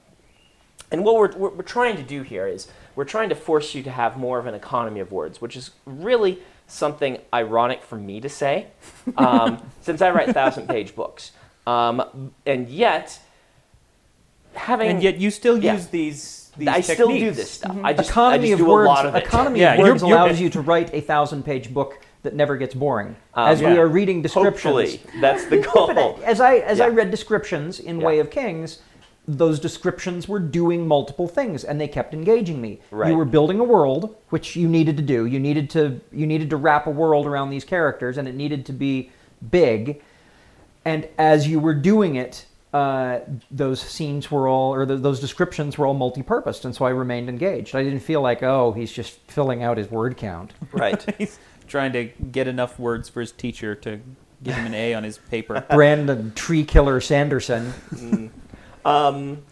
and 0.90 1.04
what 1.04 1.16
we're, 1.16 1.32
what 1.36 1.56
we're 1.56 1.62
trying 1.62 1.96
to 1.96 2.02
do 2.02 2.22
here 2.22 2.46
is 2.46 2.68
we're 2.96 3.04
trying 3.04 3.28
to 3.28 3.34
force 3.34 3.74
you 3.74 3.82
to 3.82 3.90
have 3.90 4.16
more 4.16 4.38
of 4.38 4.46
an 4.46 4.54
economy 4.54 5.00
of 5.00 5.12
words, 5.12 5.40
which 5.40 5.56
is 5.56 5.70
really 5.84 6.38
something 6.66 7.18
ironic 7.32 7.82
for 7.82 7.96
me 7.96 8.20
to 8.20 8.28
say, 8.28 8.68
um, 9.16 9.62
since 9.82 10.00
I 10.02 10.10
write 10.10 10.30
thousand 10.30 10.68
page 10.68 10.94
books. 10.96 11.32
Um, 11.66 12.32
and 12.46 12.68
yet, 12.68 13.18
having 14.54 14.88
And 14.88 15.02
yet 15.02 15.18
you 15.18 15.30
still 15.30 15.58
Yeah. 15.62 15.74
use 15.74 15.88
these. 15.88 16.45
These 16.58 16.68
I 16.68 16.80
still 16.80 17.08
do 17.08 17.30
this 17.30 17.50
stuff. 17.50 17.76
I 17.84 17.92
just, 17.92 18.08
I 18.10 18.12
economy 18.12 18.48
just 18.50 18.60
of 18.60 18.66
do 18.66 18.72
words. 18.72 18.86
a 18.86 18.88
lot 18.92 19.06
of 19.06 19.14
it. 19.14 19.24
economy 19.24 19.60
Yeah, 19.60 19.72
of 19.72 19.78
you're- 19.78 19.90
words 19.90 20.02
you're- 20.02 20.12
allows 20.14 20.40
you 20.40 20.50
to 20.50 20.60
write 20.60 20.94
a 20.94 21.00
thousand-page 21.00 21.72
book 21.74 22.00
that 22.22 22.34
never 22.34 22.56
gets 22.56 22.74
boring. 22.74 23.14
Um, 23.34 23.48
as 23.48 23.60
we 23.62 23.78
are 23.78 23.86
reading 23.86 24.22
descriptions, 24.22 24.64
Hopefully, 24.64 25.00
that's 25.20 25.44
the 25.46 25.58
goal. 25.74 25.86
But 25.94 26.22
as 26.22 26.40
I 26.40 26.56
as 26.56 26.80
I 26.80 26.88
read 26.88 27.10
descriptions 27.10 27.78
in 27.80 28.00
Yeah. 28.00 28.06
Way 28.06 28.18
of 28.18 28.30
Kings, 28.30 28.80
those 29.28 29.58
descriptions 29.60 30.28
were 30.28 30.38
doing 30.38 30.86
multiple 30.86 31.26
things, 31.28 31.64
and 31.64 31.80
they 31.80 31.88
kept 31.88 32.14
engaging 32.14 32.60
me. 32.60 32.80
Right. 32.90 33.10
You 33.10 33.16
were 33.16 33.24
building 33.24 33.58
a 33.60 33.64
world, 33.64 34.14
which 34.30 34.54
you 34.56 34.68
needed 34.68 34.96
to 34.96 35.02
do. 35.02 35.26
You 35.26 35.38
needed 35.40 35.68
to 35.70 36.00
you 36.12 36.26
needed 36.26 36.50
to 36.50 36.56
wrap 36.56 36.86
a 36.86 36.90
world 36.90 37.26
around 37.26 37.50
these 37.50 37.64
characters, 37.64 38.18
and 38.18 38.26
it 38.28 38.34
needed 38.34 38.66
to 38.66 38.72
be 38.72 39.10
big. 39.50 40.00
And 40.84 41.08
as 41.18 41.48
you 41.48 41.58
were 41.60 41.74
doing 41.74 42.14
it, 42.16 42.46
uh, 42.72 43.20
those 43.50 43.80
scenes 43.80 44.30
were 44.30 44.48
all, 44.48 44.74
or 44.74 44.84
th 44.86 45.00
those 45.00 45.20
descriptions 45.20 45.78
were 45.78 45.86
all 45.86 45.94
multi-purposed, 45.94 46.64
and 46.64 46.74
so 46.74 46.84
I 46.84 46.90
remained 46.90 47.28
engaged. 47.28 47.74
I 47.74 47.82
didn't 47.82 48.00
feel 48.00 48.20
like, 48.20 48.42
oh, 48.42 48.72
he's 48.72 48.92
just 48.92 49.18
filling 49.28 49.62
out 49.62 49.78
his 49.78 49.90
word 49.90 50.16
count. 50.16 50.52
right. 50.72 51.02
He's 51.18 51.38
trying 51.68 51.92
to 51.92 52.04
get 52.04 52.46
enough 52.46 52.78
words 52.78 53.08
for 53.08 53.20
his 53.20 53.32
teacher 53.32 53.74
to 53.74 54.00
give 54.42 54.54
him 54.54 54.66
an 54.66 54.74
A 54.74 54.94
on 54.94 55.04
his 55.04 55.18
paper. 55.18 55.64
Brandon 55.70 56.32
Tree 56.34 56.64
Killer 56.64 57.00
Sanderson. 57.00 57.72
Um, 58.84 59.42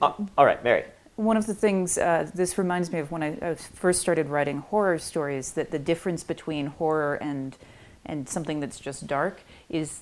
uh, 0.00 0.12
all 0.38 0.46
right, 0.46 0.62
Mary. 0.64 0.84
One 1.16 1.36
of 1.36 1.46
the 1.46 1.54
things, 1.54 1.98
uh, 1.98 2.30
this 2.34 2.56
reminds 2.56 2.90
me 2.92 2.98
of 3.00 3.10
when 3.10 3.22
I, 3.22 3.36
I 3.42 3.54
first 3.54 4.00
started 4.00 4.28
writing 4.28 4.58
horror 4.58 4.98
stories, 4.98 5.52
that 5.52 5.70
the 5.70 5.78
difference 5.78 6.24
between 6.24 6.66
horror 6.66 7.16
and, 7.16 7.56
and 8.06 8.28
something 8.28 8.60
that's 8.60 8.80
just 8.80 9.06
dark 9.06 9.42
is, 9.68 10.00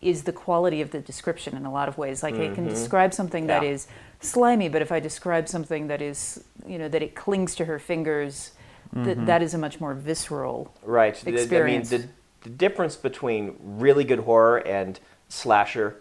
is 0.00 0.22
the 0.22 0.32
quality 0.32 0.80
of 0.80 0.90
the 0.90 1.00
description 1.00 1.56
in 1.56 1.66
a 1.66 1.72
lot 1.72 1.88
of 1.88 1.98
ways. 1.98 2.22
Like 2.22 2.34
I 2.34 2.48
can 2.54 2.66
describe 2.66 3.12
something 3.12 3.46
that 3.48 3.62
Yeah. 3.62 3.70
is 3.70 3.86
slimy, 4.20 4.68
but 4.68 4.80
if 4.82 4.90
I 4.90 5.00
describe 5.00 5.48
something 5.48 5.88
that 5.88 6.00
is, 6.00 6.42
you 6.66 6.78
know, 6.78 6.88
that 6.88 7.02
it 7.02 7.14
clings 7.14 7.54
to 7.56 7.66
her 7.66 7.78
fingers, 7.78 8.52
that, 8.92 9.26
that 9.26 9.42
is 9.42 9.54
a 9.54 9.58
much 9.58 9.80
more 9.80 9.94
visceral 9.94 10.72
Right. 10.82 11.14
The- 11.14 11.32
experience. 11.34 11.92
I 11.92 11.98
mean, 11.98 12.08
the, 12.42 12.48
the 12.48 12.56
difference 12.56 12.96
between 12.96 13.56
really 13.60 14.04
good 14.04 14.20
horror 14.20 14.58
and 14.66 14.98
slasher 15.28 15.96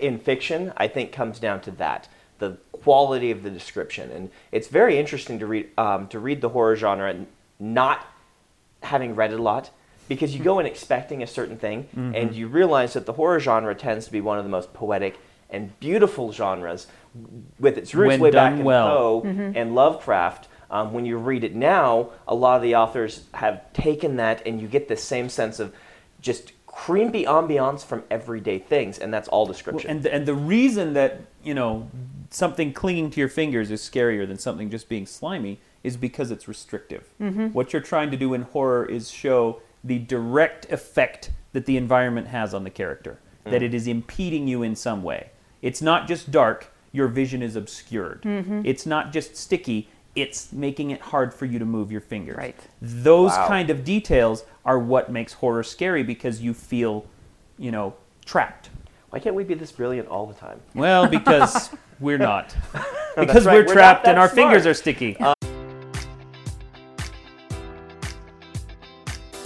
in 0.00 0.18
fiction, 0.18 0.72
I 0.76 0.88
think, 0.88 1.12
comes 1.12 1.38
down 1.38 1.60
to 1.62 1.70
that 1.72 2.08
the 2.38 2.56
quality 2.72 3.30
of 3.30 3.42
the 3.42 3.50
description. 3.50 4.10
And 4.12 4.30
it's 4.52 4.68
very 4.68 4.96
interesting 4.98 5.38
to 5.40 5.46
read 5.46 5.68
um, 5.76 6.06
to 6.08 6.18
read 6.20 6.40
the 6.40 6.50
horror 6.50 6.76
genre, 6.76 7.10
and 7.10 7.26
not 7.58 8.06
having 8.82 9.14
read 9.16 9.32
it 9.32 9.40
a 9.40 9.42
lot, 9.42 9.70
because 10.08 10.34
you 10.34 10.42
go 10.42 10.58
in 10.58 10.66
expecting 10.66 11.22
a 11.22 11.26
certain 11.26 11.56
thing, 11.56 11.84
mm-hmm. 11.84 12.14
and 12.14 12.34
you 12.34 12.48
realize 12.48 12.94
that 12.94 13.06
the 13.06 13.12
horror 13.12 13.40
genre 13.40 13.74
tends 13.74 14.06
to 14.06 14.12
be 14.12 14.20
one 14.20 14.38
of 14.38 14.44
the 14.44 14.50
most 14.50 14.72
poetic 14.72 15.18
and 15.50 15.78
beautiful 15.80 16.32
genres, 16.32 16.86
with 17.58 17.78
its 17.78 17.94
roots 17.94 18.08
When 18.08 18.20
way 18.20 18.30
back 18.30 18.52
in 18.54 18.64
well. 18.64 18.88
Poe 18.88 19.22
mm-hmm. 19.22 19.52
and 19.56 19.74
Lovecraft. 19.74 20.48
Um, 20.70 20.92
when 20.92 21.06
you 21.06 21.16
read 21.16 21.44
it 21.44 21.54
now, 21.54 22.10
a 22.26 22.34
lot 22.34 22.56
of 22.56 22.62
the 22.62 22.76
authors 22.76 23.24
have 23.34 23.72
taken 23.72 24.16
that, 24.16 24.46
and 24.46 24.60
you 24.60 24.68
get 24.68 24.88
the 24.88 24.96
same 24.96 25.30
sense 25.30 25.60
of 25.60 25.74
just 26.20 26.52
creepy 26.66 27.24
ambiance 27.24 27.84
from 27.84 28.04
everyday 28.10 28.58
things, 28.58 28.98
and 28.98 29.12
that's 29.12 29.28
all 29.28 29.46
description. 29.46 29.90
And 29.90 30.06
and 30.06 30.26
the 30.26 30.34
reason 30.34 30.92
that 30.92 31.20
you 31.42 31.54
know 31.54 31.90
something 32.30 32.72
clinging 32.72 33.10
to 33.10 33.20
your 33.20 33.28
fingers 33.28 33.70
is 33.70 33.80
scarier 33.80 34.28
than 34.28 34.38
something 34.38 34.70
just 34.70 34.88
being 34.88 35.06
slimy 35.06 35.58
is 35.82 35.96
because 35.96 36.30
it's 36.30 36.46
restrictive. 36.46 37.08
Mm-hmm. 37.20 37.46
What 37.48 37.72
you're 37.72 37.82
trying 37.82 38.10
to 38.10 38.16
do 38.16 38.34
in 38.34 38.42
horror 38.42 38.84
is 38.84 39.10
show 39.10 39.60
the 39.84 39.98
direct 39.98 40.70
effect 40.70 41.30
that 41.52 41.66
the 41.66 41.76
environment 41.76 42.28
has 42.28 42.54
on 42.54 42.64
the 42.64 42.70
character, 42.70 43.18
hmm. 43.44 43.50
that 43.50 43.62
it 43.62 43.74
is 43.74 43.86
impeding 43.86 44.48
you 44.48 44.62
in 44.62 44.76
some 44.76 45.02
way. 45.02 45.30
It's 45.62 45.82
not 45.82 46.06
just 46.06 46.30
dark; 46.30 46.72
your 46.92 47.08
vision 47.08 47.42
is 47.42 47.56
obscured. 47.56 48.22
Mm-hmm. 48.22 48.62
It's 48.64 48.86
not 48.86 49.12
just 49.12 49.36
sticky. 49.36 49.88
It's 50.14 50.52
making 50.52 50.90
it 50.90 51.00
hard 51.00 51.32
for 51.32 51.44
you 51.46 51.58
to 51.58 51.64
move 51.64 51.92
your 51.92 52.00
fingers. 52.00 52.36
Right. 52.36 52.56
Those 52.82 53.30
Wow. 53.30 53.46
kind 53.46 53.70
of 53.70 53.84
details 53.84 54.44
are 54.64 54.78
what 54.78 55.10
makes 55.12 55.34
horror 55.34 55.62
scary 55.62 56.02
because 56.02 56.40
you 56.40 56.54
feel, 56.54 57.06
you 57.56 57.70
know, 57.70 57.94
trapped. 58.24 58.70
Why 59.10 59.20
can't 59.20 59.34
we 59.34 59.44
be 59.44 59.54
this 59.54 59.70
brilliant 59.72 60.08
all 60.08 60.26
the 60.26 60.34
time? 60.34 60.60
Well, 60.74 61.06
because 61.06 61.70
we're 62.00 62.18
not. 62.18 62.54
No, 62.74 62.82
Because 63.16 63.46
right, 63.46 63.54
we're 63.54 63.66
we're 63.66 63.72
trapped 63.72 64.06
and 64.06 64.18
our 64.18 64.28
fingers 64.28 64.66
are 64.66 64.74
sticky. 64.74 65.16
Uh, 65.18 65.34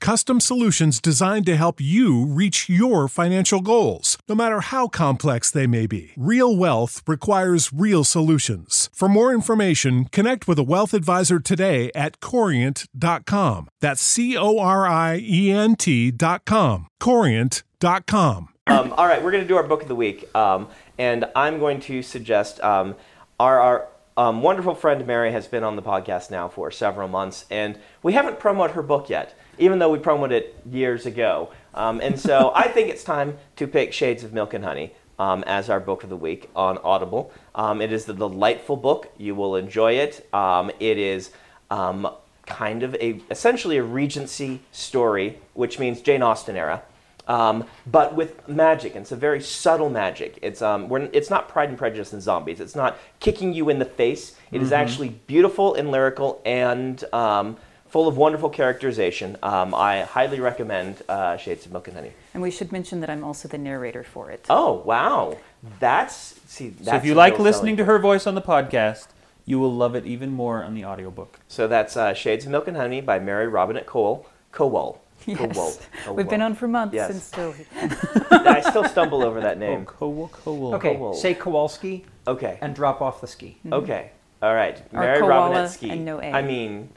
custom 0.00 0.40
solutions 0.40 1.00
designed 1.00 1.46
to 1.46 1.56
help 1.56 1.80
you 1.80 2.26
reach 2.26 2.68
your 2.68 3.08
financial 3.08 3.60
goals, 3.60 4.18
no 4.28 4.34
matter 4.34 4.60
how 4.60 4.88
complex 4.88 5.50
they 5.50 5.66
may 5.66 5.86
be. 5.86 6.12
Real 6.16 6.56
wealth 6.56 7.02
requires 7.06 7.72
real 7.72 8.04
solutions. 8.04 8.90
For 8.94 9.08
more 9.08 9.32
information, 9.32 10.06
connect 10.06 10.46
with 10.46 10.58
a 10.58 10.62
wealth 10.62 10.94
advisor 10.94 11.40
today 11.40 11.90
at 11.94 12.20
corient.com. 12.20 13.68
That's 13.80 14.02
C 14.02 14.36
O 14.36 14.58
R 14.58 14.86
I 14.86 15.18
E 15.22 15.50
N 15.50 15.76
T.com. 15.76 16.88
Corient.com. 17.00 18.48
Um, 18.66 18.94
all 18.96 19.06
right, 19.06 19.22
we're 19.22 19.30
going 19.30 19.44
to 19.44 19.48
do 19.48 19.56
our 19.56 19.62
book 19.62 19.82
of 19.82 19.88
the 19.88 19.94
week, 19.94 20.34
um, 20.34 20.68
and 20.98 21.26
I'm 21.36 21.58
going 21.58 21.80
to 21.80 22.02
suggest 22.02 22.60
um, 22.62 22.96
our, 23.38 23.60
our 23.60 23.88
um, 24.16 24.40
wonderful 24.42 24.74
friend 24.74 25.06
Mary 25.06 25.32
has 25.32 25.46
been 25.46 25.64
on 25.64 25.76
the 25.76 25.82
podcast 25.82 26.30
now 26.30 26.48
for 26.48 26.70
several 26.70 27.08
months, 27.08 27.44
and 27.50 27.78
we 28.02 28.14
haven't 28.14 28.38
promoted 28.38 28.74
her 28.74 28.82
book 28.82 29.10
yet, 29.10 29.36
even 29.58 29.78
though 29.78 29.90
we 29.90 29.98
promoted 29.98 30.42
it 30.42 30.56
years 30.70 31.06
ago. 31.06 31.50
Um, 31.74 32.00
and 32.00 32.18
so 32.18 32.52
I 32.54 32.68
think 32.68 32.88
it's 32.88 33.04
time 33.04 33.36
to 33.56 33.66
pick 33.66 33.92
Shades 33.92 34.24
of 34.24 34.32
Milk 34.32 34.54
and 34.54 34.64
Honey 34.64 34.92
um, 35.18 35.44
as 35.46 35.70
our 35.70 35.80
book 35.80 36.04
of 36.04 36.10
the 36.10 36.16
week 36.16 36.50
on 36.54 36.78
Audible. 36.78 37.32
Um, 37.54 37.80
it 37.80 37.92
is 37.92 38.08
a 38.08 38.14
delightful 38.14 38.76
book. 38.76 39.12
You 39.18 39.34
will 39.34 39.56
enjoy 39.56 39.94
it. 39.94 40.26
Um, 40.34 40.70
it 40.80 40.98
is 40.98 41.30
um, 41.70 42.08
kind 42.46 42.82
of 42.82 42.94
a 42.96 43.20
essentially 43.30 43.76
a 43.78 43.82
Regency 43.82 44.60
story, 44.72 45.38
which 45.54 45.78
means 45.78 46.00
Jane 46.00 46.22
Austen 46.22 46.56
era. 46.56 46.82
Um, 47.26 47.64
but 47.86 48.14
with 48.14 48.46
magic, 48.46 48.94
and 48.94 49.02
it's 49.02 49.12
a 49.12 49.16
very 49.16 49.40
subtle 49.40 49.88
magic. 49.88 50.38
It's 50.42 50.60
um, 50.60 50.90
we're, 50.90 51.08
it's 51.12 51.30
not 51.30 51.48
Pride 51.48 51.70
and 51.70 51.78
Prejudice 51.78 52.12
and 52.12 52.20
zombies. 52.20 52.60
It's 52.60 52.74
not 52.74 52.98
kicking 53.18 53.54
you 53.54 53.70
in 53.70 53.78
the 53.78 53.86
face. 53.86 54.36
It 54.52 54.62
is 54.62 54.72
actually 54.72 55.08
beautiful 55.26 55.74
and 55.74 55.90
lyrical 55.90 56.42
and 56.44 57.02
um, 57.12 57.56
full 57.94 58.08
of 58.08 58.16
wonderful 58.16 58.50
characterization. 58.50 59.36
Um, 59.40 59.72
I 59.72 60.00
highly 60.02 60.40
recommend 60.40 61.00
uh, 61.08 61.36
Shades 61.36 61.64
of 61.64 61.70
Milk 61.70 61.86
and 61.86 61.96
Honey. 61.96 62.10
And 62.34 62.42
we 62.42 62.50
should 62.50 62.72
mention 62.72 62.98
that 63.02 63.08
I'm 63.08 63.22
also 63.22 63.46
the 63.46 63.56
narrator 63.56 64.02
for 64.02 64.32
it. 64.32 64.44
Oh 64.50 64.82
wow, 64.84 65.36
that's 65.78 66.34
see. 66.48 66.70
That's 66.70 66.88
so 66.90 66.96
if 66.96 67.04
you 67.04 67.14
like 67.14 67.38
listening 67.38 67.76
selling 67.76 67.76
to 67.76 67.84
her 67.84 68.00
voice 68.00 68.26
on 68.26 68.34
the 68.34 68.42
podcast, 68.42 69.06
you 69.46 69.60
will 69.60 69.72
love 69.72 69.94
it 69.94 70.06
even 70.06 70.32
more 70.32 70.64
on 70.64 70.74
the 70.74 70.84
audiobook. 70.84 71.38
So 71.46 71.68
that's 71.68 71.96
uh, 71.96 72.14
Shades 72.14 72.44
of 72.46 72.50
Milk 72.50 72.66
and 72.66 72.76
Honey 72.76 73.00
by 73.00 73.20
Mary 73.20 73.46
Robinette 73.46 73.86
Cole. 73.86 74.26
Cowell. 74.52 75.00
Yes. 75.26 75.78
Cowell. 76.04 76.16
We've 76.16 76.28
been 76.28 76.42
on 76.42 76.54
for 76.56 76.66
months 76.66 76.94
Yes. 76.96 77.10
and 77.10 77.22
still. 77.22 77.54
I 78.32 78.60
still 78.60 78.84
stumble 78.84 79.22
over 79.22 79.40
that 79.40 79.56
Oh, 79.56 79.60
name. 79.66 79.86
Kowal, 79.86 80.28
Kowal. 80.30 80.74
Okay, 80.74 80.96
Kowal. 80.96 81.14
say 81.14 81.32
Kowalski 81.34 82.04
Okay. 82.26 82.58
and 82.60 82.74
drop 82.74 83.00
off 83.00 83.20
the 83.20 83.28
ski. 83.28 83.56
Okay. 83.70 84.10
All 84.42 84.52
right. 84.52 84.76
Or 84.92 85.00
Mary 85.00 85.22
Robinette 85.22 85.70
Ski. 85.70 85.90
and 85.90 86.04
no 86.04 86.20
A. 86.20 86.24
I 86.40 86.42
mean, 86.42 86.90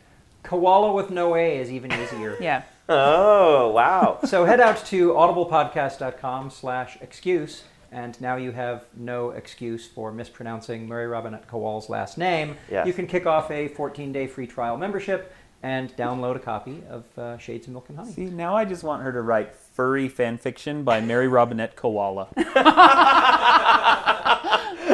Koala 0.47 0.93
with 0.93 1.09
no 1.11 1.35
A 1.35 1.57
is 1.59 1.69
even 1.71 1.91
easier. 1.91 2.37
Yeah. 2.41 2.63
oh 2.87 3.69
wow. 3.71 4.19
So 4.25 4.45
head 4.45 4.59
out 4.61 4.83
to 4.87 5.09
audiblepodcast.com 5.11 6.49
slash 6.51 6.97
excuse, 7.01 7.63
and 7.91 8.19
now 8.21 8.37
you 8.37 8.51
have 8.53 8.85
no 8.95 9.31
excuse 9.31 9.85
for 9.87 10.11
mispronouncing 10.11 10.87
Mary 10.87 11.07
Robinette 11.07 11.47
Kowal's 11.47 11.89
last 11.89 12.17
name. 12.17 12.55
Yes. 12.71 12.87
You 12.87 12.93
can 12.93 13.07
kick 13.07 13.25
off 13.25 13.51
a 13.51 13.67
14-day 13.69 14.27
free 14.27 14.47
trial 14.47 14.77
membership 14.77 15.33
and 15.63 15.89
download 15.97 16.35
a 16.37 16.39
copy 16.39 16.81
of 16.89 17.03
uh, 17.17 17.37
Shades 17.39 17.67
of 17.67 17.73
Milk 17.73 17.89
and 17.89 17.97
Honey. 17.97 18.11
See, 18.13 18.25
now 18.25 18.55
I 18.55 18.63
just 18.63 18.83
want 18.83 19.03
her 19.03 19.11
to 19.11 19.21
write 19.21 19.53
furry 19.53 20.07
fan 20.07 20.37
fiction 20.37 20.83
by 20.83 21.01
Mary 21.01 21.27
Robinette 21.27 21.75
Koala. 21.75 22.27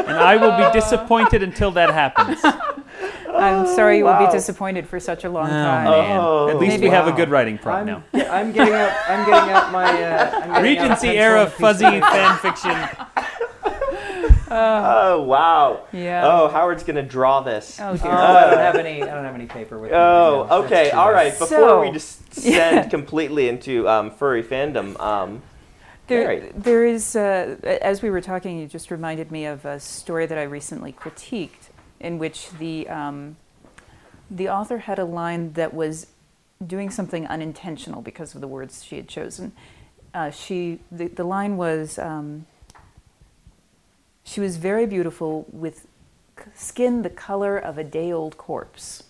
and 0.07 0.17
I 0.17 0.36
will 0.38 0.57
be 0.57 0.72
disappointed 0.74 1.43
until 1.43 1.72
that 1.72 1.89
happens. 1.91 2.39
I'm 3.36 3.65
sorry 3.65 3.98
you 3.98 4.03
will 4.05 4.12
wow. 4.12 4.27
be 4.27 4.31
disappointed 4.31 4.88
for 4.88 4.99
such 4.99 5.23
a 5.23 5.30
long 5.30 5.47
Oh, 5.47 5.49
time. 5.49 5.84
man. 5.86 6.19
Oh, 6.21 6.49
At 6.49 6.60
least 6.60 6.80
we 6.80 6.88
have 6.88 7.08
a 7.08 7.12
good 7.12 7.30
writing 7.30 7.58
prompt 7.58 7.89
I'm, 7.91 8.04
now. 8.13 8.32
I'm 8.32 8.51
getting 8.51 8.73
out. 8.73 8.93
I'm 9.08 9.30
getting 9.30 9.49
out 9.51 9.71
my 9.71 9.86
uh, 10.04 10.30
I'm 10.32 10.39
getting 10.41 10.51
out 10.51 10.62
Regency 10.63 11.08
pencil 11.08 11.10
era 11.10 11.39
and 11.41 11.47
piece 11.49 11.54
of 11.56 11.60
fuzzy 11.60 11.86
paper. 11.86 12.06
fan 12.08 12.38
fiction. 12.39 13.08
Oh 14.56 15.23
wow. 15.23 15.86
Yeah. 15.91 16.27
Oh, 16.27 16.47
Howard's 16.47 16.84
gonna 16.84 17.01
draw 17.01 17.41
this. 17.41 17.80
Oh, 17.80 17.89
Oh, 17.89 17.97
dear. 17.97 18.12
I 18.12 18.49
don't 18.51 18.60
have 18.60 18.75
any. 18.75 19.01
I 19.01 19.08
don't 19.13 19.23
have 19.23 19.34
any 19.34 19.47
paper 19.47 19.80
with 19.80 19.89
me. 19.89 19.97
Oh, 19.97 20.41
right 20.41 20.49
now. 20.49 20.62
That's 20.62 20.71
okay, 20.71 20.89
too 20.91 20.97
all 20.97 21.08
bad. 21.08 21.13
right. 21.13 21.32
Before 21.32 21.47
So- 21.47 21.82
we 21.82 21.91
just 21.91 22.30
descend 22.36 22.91
completely 22.91 23.49
into 23.49 23.89
um, 23.89 24.12
furry 24.12 24.43
fandom, 24.43 24.99
um, 24.99 25.41
There, 26.13 26.52
there 26.56 26.86
is, 26.86 27.15
uh, 27.15 27.58
as 27.82 28.02
we 28.02 28.10
were 28.10 28.21
talking, 28.21 28.60
you 28.60 28.67
just 28.67 28.91
reminded 28.91 29.32
me 29.32 29.45
of 29.45 29.65
a 29.65 29.80
story 29.80 30.26
that 30.26 30.38
I 30.38 30.43
recently 30.43 30.93
critiqued, 30.93 31.69
in 31.99 32.19
which 32.19 32.49
the 32.52 32.88
um, 32.89 33.38
the 34.30 34.49
author 34.49 34.80
had 34.80 34.99
a 34.99 35.06
line 35.06 35.54
that 35.54 35.73
was 35.73 36.08
doing 36.65 36.89
something 36.89 37.28
unintentional 37.28 38.02
because 38.02 38.36
of 38.36 38.41
the 38.41 38.47
words 38.47 38.84
she 38.84 38.95
had 38.95 39.08
chosen. 39.08 39.52
Uh, 40.13 40.32
she, 40.32 40.80
the, 40.91 41.08
the 41.08 41.23
line 41.23 41.58
was, 41.58 41.99
um, 41.99 42.45
she 44.23 44.39
was 44.39 44.58
very 44.58 44.86
beautiful 44.86 45.45
with 45.52 45.88
skin 46.56 47.02
the 47.02 47.10
color 47.10 47.58
of 47.58 47.78
a 47.78 47.84
day-old 47.84 48.38
corpse. 48.38 49.04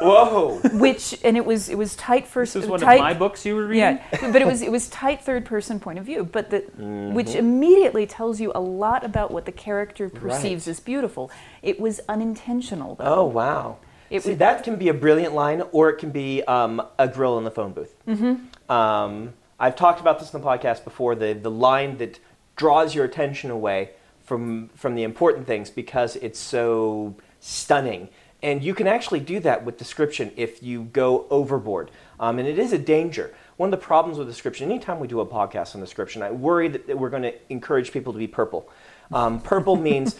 Whoa. 0.00 0.58
Which, 0.74 1.18
and 1.24 1.36
it 1.36 1.44
was, 1.44 1.68
it 1.68 1.76
was 1.78 1.96
tight 1.96 2.26
first. 2.26 2.54
This 2.54 2.62
was 2.62 2.70
one 2.70 2.80
tight, 2.80 2.96
of 2.96 3.00
my 3.00 3.14
books 3.14 3.44
you 3.46 3.54
were 3.56 3.66
reading? 3.66 3.98
Yeah, 4.12 4.30
but 4.32 4.42
it 4.42 4.46
was 4.46 4.62
it 4.62 4.70
was 4.70 4.88
tight 4.88 5.22
third 5.22 5.44
person 5.44 5.80
point 5.80 5.98
of 5.98 6.04
view, 6.04 6.24
but 6.24 6.50
the 6.50 6.60
Mm-hmm. 6.60 7.14
which 7.14 7.34
immediately 7.34 8.06
tells 8.06 8.40
you 8.40 8.52
a 8.54 8.60
lot 8.60 9.04
about 9.04 9.30
what 9.30 9.44
the 9.44 9.52
character 9.52 10.08
perceives 10.08 10.66
Right. 10.66 10.70
as 10.72 10.80
beautiful. 10.80 11.30
It 11.62 11.80
was 11.80 12.00
unintentional 12.08 12.94
though. 12.96 13.04
Oh 13.04 13.24
wow. 13.24 13.78
It 14.10 14.22
See, 14.22 14.30
was- 14.30 14.38
that 14.38 14.64
can 14.64 14.76
be 14.76 14.88
a 14.88 14.94
brilliant 14.94 15.34
line, 15.34 15.62
or 15.72 15.88
it 15.90 15.98
can 15.98 16.10
be 16.10 16.42
um, 16.44 16.82
a 16.98 17.06
grill 17.08 17.38
in 17.38 17.44
the 17.44 17.50
phone 17.50 17.72
booth. 17.72 17.94
Mm-hmm. 18.06 18.70
Um, 18.72 19.32
I've 19.58 19.76
talked 19.76 20.00
about 20.00 20.18
this 20.18 20.32
in 20.32 20.40
the 20.40 20.46
podcast 20.46 20.84
before. 20.84 21.14
The 21.14 21.32
the 21.32 21.50
line 21.50 21.98
that 21.98 22.18
draws 22.56 22.94
your 22.94 23.04
attention 23.04 23.50
away 23.50 23.90
from 24.24 24.68
from 24.74 24.94
the 24.94 25.02
important 25.02 25.46
things 25.46 25.70
because 25.70 26.16
it's 26.16 26.38
so 26.40 27.14
stunning. 27.40 28.08
And 28.42 28.62
you 28.62 28.74
can 28.74 28.86
actually 28.86 29.20
do 29.20 29.38
that 29.40 29.64
with 29.64 29.76
description 29.76 30.32
if 30.36 30.62
you 30.62 30.84
go 30.84 31.26
overboard. 31.30 31.90
Um, 32.18 32.38
and 32.38 32.48
it 32.48 32.58
is 32.58 32.72
a 32.72 32.78
danger. 32.78 33.34
One 33.56 33.72
of 33.72 33.78
the 33.78 33.84
problems 33.84 34.18
with 34.18 34.28
description, 34.28 34.70
anytime 34.70 34.98
we 34.98 35.08
do 35.08 35.20
a 35.20 35.26
podcast 35.26 35.74
on 35.74 35.80
description, 35.82 36.22
I 36.22 36.30
worry 36.30 36.68
that 36.68 36.98
we're 36.98 37.10
going 37.10 37.22
to 37.24 37.34
encourage 37.50 37.92
people 37.92 38.12
to 38.14 38.18
be 38.18 38.26
purple. 38.26 38.70
Um, 39.12 39.40
purple 39.42 39.76
means 39.90 40.16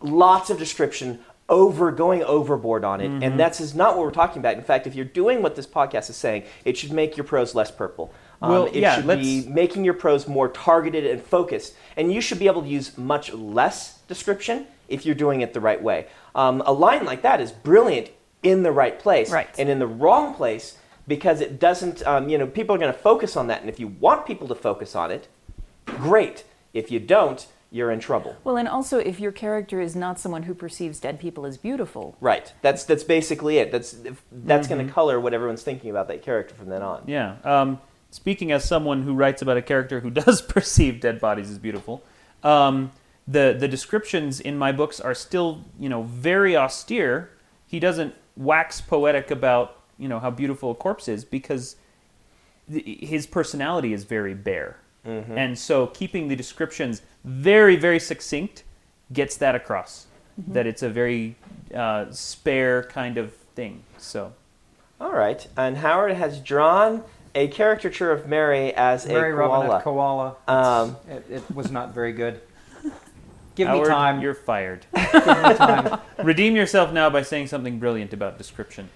lots 0.00 0.50
of 0.50 0.58
description, 0.58 1.20
over 1.48 1.92
going 1.92 2.24
overboard 2.24 2.84
on 2.84 3.02
it, 3.02 3.22
and 3.22 3.38
that's 3.38 3.60
is 3.60 3.74
not 3.74 3.96
what 3.96 4.04
we're 4.06 4.10
talking 4.10 4.40
about. 4.40 4.54
In 4.56 4.62
fact, 4.62 4.86
if 4.86 4.94
you're 4.94 5.04
doing 5.04 5.42
what 5.42 5.54
this 5.54 5.66
podcast 5.66 6.08
is 6.08 6.16
saying, 6.16 6.44
it 6.64 6.74
should 6.76 6.90
make 6.90 7.18
your 7.18 7.24
prose 7.24 7.54
less 7.54 7.70
purple. 7.70 8.12
Um, 8.40 8.50
Well, 8.50 8.64
it 8.66 8.76
yeah, 8.76 8.96
should 8.96 9.04
let's- 9.04 9.20
be 9.20 9.46
making 9.46 9.84
your 9.84 9.92
prose 9.94 10.26
more 10.26 10.48
targeted 10.48 11.04
and 11.04 11.22
focused, 11.22 11.74
and 11.98 12.10
you 12.10 12.22
should 12.22 12.38
be 12.38 12.46
able 12.46 12.62
to 12.62 12.68
use 12.68 12.96
much 12.96 13.30
less 13.32 13.98
description 14.08 14.66
if 14.88 15.04
you're 15.04 15.14
doing 15.14 15.42
it 15.42 15.52
the 15.52 15.60
right 15.60 15.82
way. 15.82 16.06
Um, 16.34 16.62
a 16.66 16.72
line 16.72 17.04
like 17.04 17.22
that 17.22 17.40
is 17.40 17.52
brilliant 17.52 18.10
in 18.42 18.62
the 18.62 18.72
right 18.72 18.98
place, 18.98 19.30
Right. 19.30 19.48
and 19.58 19.68
in 19.68 19.78
the 19.78 19.86
wrong 19.86 20.34
place 20.34 20.76
because 21.06 21.40
it 21.40 21.58
doesn't. 21.60 22.06
Um, 22.06 22.28
you 22.28 22.38
know, 22.38 22.46
people 22.46 22.74
are 22.74 22.78
going 22.78 22.92
to 22.92 22.98
focus 22.98 23.36
on 23.36 23.46
that, 23.48 23.60
and 23.60 23.68
if 23.70 23.78
you 23.80 23.88
want 23.88 24.26
people 24.26 24.48
to 24.48 24.54
focus 24.54 24.94
on 24.96 25.10
it, 25.10 25.28
great. 25.86 26.44
If 26.72 26.90
you 26.90 26.98
don't, 26.98 27.46
you're 27.70 27.90
in 27.90 28.00
trouble. 28.00 28.36
Well, 28.44 28.56
and 28.56 28.68
also 28.68 28.98
if 28.98 29.20
your 29.20 29.32
character 29.32 29.80
is 29.80 29.94
not 29.96 30.18
someone 30.18 30.44
who 30.44 30.54
perceives 30.54 30.98
dead 31.00 31.20
people 31.20 31.46
as 31.46 31.56
beautiful, 31.56 32.16
Right. 32.20 32.52
That's 32.62 32.84
that's 32.84 33.04
basically 33.04 33.58
it. 33.58 33.70
That's 33.72 33.94
if, 34.04 34.22
that's 34.32 34.66
Mm-hmm. 34.66 34.74
going 34.76 34.86
to 34.88 34.92
color 34.92 35.20
what 35.20 35.34
everyone's 35.34 35.62
thinking 35.62 35.90
about 35.90 36.08
that 36.08 36.22
character 36.22 36.54
from 36.54 36.68
then 36.68 36.82
on. 36.82 37.02
Yeah. 37.06 37.36
Um, 37.44 37.80
speaking 38.10 38.52
as 38.52 38.64
someone 38.64 39.02
who 39.02 39.14
writes 39.14 39.42
about 39.42 39.56
a 39.56 39.62
character 39.62 40.00
who 40.00 40.10
does 40.24 40.40
perceive 40.42 41.00
dead 41.00 41.20
bodies 41.20 41.50
as 41.50 41.58
beautiful, 41.58 42.02
um, 42.42 42.90
the 43.26 43.56
the 43.58 43.68
descriptions 43.68 44.40
in 44.40 44.58
my 44.58 44.72
books 44.72 45.00
are 45.00 45.14
still 45.14 45.62
you 45.78 45.88
know 45.88 46.02
very 46.02 46.56
austere. 46.56 47.30
He 47.66 47.80
doesn't 47.80 48.14
wax 48.36 48.80
poetic 48.80 49.30
about 49.30 49.78
you 49.98 50.08
know 50.08 50.18
how 50.20 50.30
beautiful 50.30 50.70
a 50.72 50.74
corpse 50.74 51.08
is 51.08 51.24
because 51.24 51.76
th- 52.70 53.00
his 53.00 53.26
personality 53.26 53.92
is 53.92 54.04
very 54.04 54.34
bare, 54.34 54.76
and 55.04 55.58
so 55.58 55.86
keeping 55.88 56.28
the 56.28 56.36
descriptions 56.36 57.02
very 57.24 57.76
very 57.76 57.98
succinct 58.00 58.64
gets 59.12 59.36
that 59.38 59.54
across. 59.54 60.06
That 60.48 60.66
it's 60.66 60.82
a 60.82 60.90
very 60.90 61.36
uh, 61.74 62.10
spare 62.10 62.82
kind 62.84 63.18
of 63.18 63.32
thing. 63.54 63.82
So 63.98 64.32
All 65.00 65.12
right. 65.12 65.46
And 65.56 65.76
Howard 65.76 66.12
has 66.16 66.40
drawn 66.40 67.04
a 67.36 67.48
caricature 67.48 68.10
of 68.10 68.26
Mary 68.28 68.74
as 68.74 69.06
Mary 69.06 69.32
a 69.32 69.36
koala. 69.36 69.58
Robinette 69.58 69.82
Koala. 69.84 70.36
Um, 70.48 70.96
it, 71.08 71.24
it 71.30 71.54
was 71.54 71.70
not 71.70 71.94
very 71.94 72.12
good. 72.12 72.40
Give 73.54 73.68
Howard, 73.68 73.88
me 73.88 73.94
time. 73.94 74.20
You're 74.20 74.34
fired. 74.34 74.86
Give 74.94 75.12
me 75.14 75.54
time. 75.54 76.00
Redeem 76.22 76.56
yourself 76.56 76.92
now 76.92 77.08
by 77.10 77.22
saying 77.22 77.46
something 77.48 77.78
brilliant 77.78 78.12
about 78.12 78.38
description. 78.38 78.88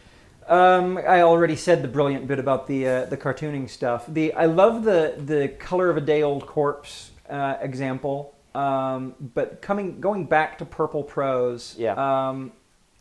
Um, 0.48 0.96
I 0.98 1.20
already 1.22 1.56
said 1.56 1.82
the 1.82 1.88
brilliant 1.88 2.26
bit 2.26 2.38
about 2.38 2.66
the 2.66 2.86
uh, 2.88 3.04
the 3.04 3.16
cartooning 3.16 3.68
stuff. 3.68 4.06
The 4.08 4.32
I 4.32 4.46
love 4.46 4.82
the 4.82 5.14
the 5.18 5.48
color 5.58 5.90
of 5.90 5.96
a 5.96 6.00
day 6.00 6.22
old 6.22 6.46
corpse 6.46 7.10
uh, 7.28 7.56
example. 7.60 8.34
Um, 8.54 9.14
but 9.34 9.60
coming 9.60 10.00
going 10.00 10.24
back 10.24 10.58
to 10.58 10.64
purple 10.64 11.02
prose, 11.02 11.74
Yeah. 11.78 11.92
Um, 12.28 12.52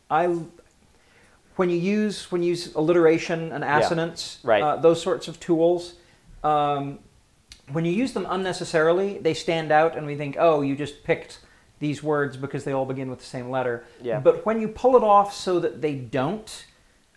I 0.09 0.37
when 1.55 1.69
you 1.69 1.77
use 1.77 2.31
when 2.31 2.43
you 2.43 2.49
use 2.49 2.75
alliteration 2.75 3.51
and 3.51 3.63
assonance, 3.63 4.39
Right. 4.43 4.61
uh, 4.61 4.75
those 4.75 5.01
sorts 5.01 5.27
of 5.27 5.39
tools. 5.39 5.93
Um, 6.43 6.99
when 7.71 7.83
you 7.83 7.91
use 7.91 8.13
them 8.13 8.25
unnecessarily, 8.29 9.17
they 9.17 9.33
stand 9.33 9.71
out, 9.71 9.97
and 9.97 10.05
we 10.05 10.15
think, 10.15 10.37
oh, 10.39 10.61
you 10.61 10.75
just 10.75 11.03
picked 11.03 11.39
these 11.79 12.01
words 12.01 12.37
because 12.37 12.63
they 12.63 12.71
all 12.71 12.85
begin 12.85 13.09
with 13.09 13.19
the 13.19 13.25
same 13.25 13.49
letter. 13.49 13.85
Yeah. 14.01 14.19
But 14.19 14.45
when 14.45 14.59
you 14.59 14.67
pull 14.67 14.95
it 14.95 15.03
off 15.03 15.33
so 15.33 15.59
that 15.59 15.81
they 15.81 15.95
don't, 15.95 16.65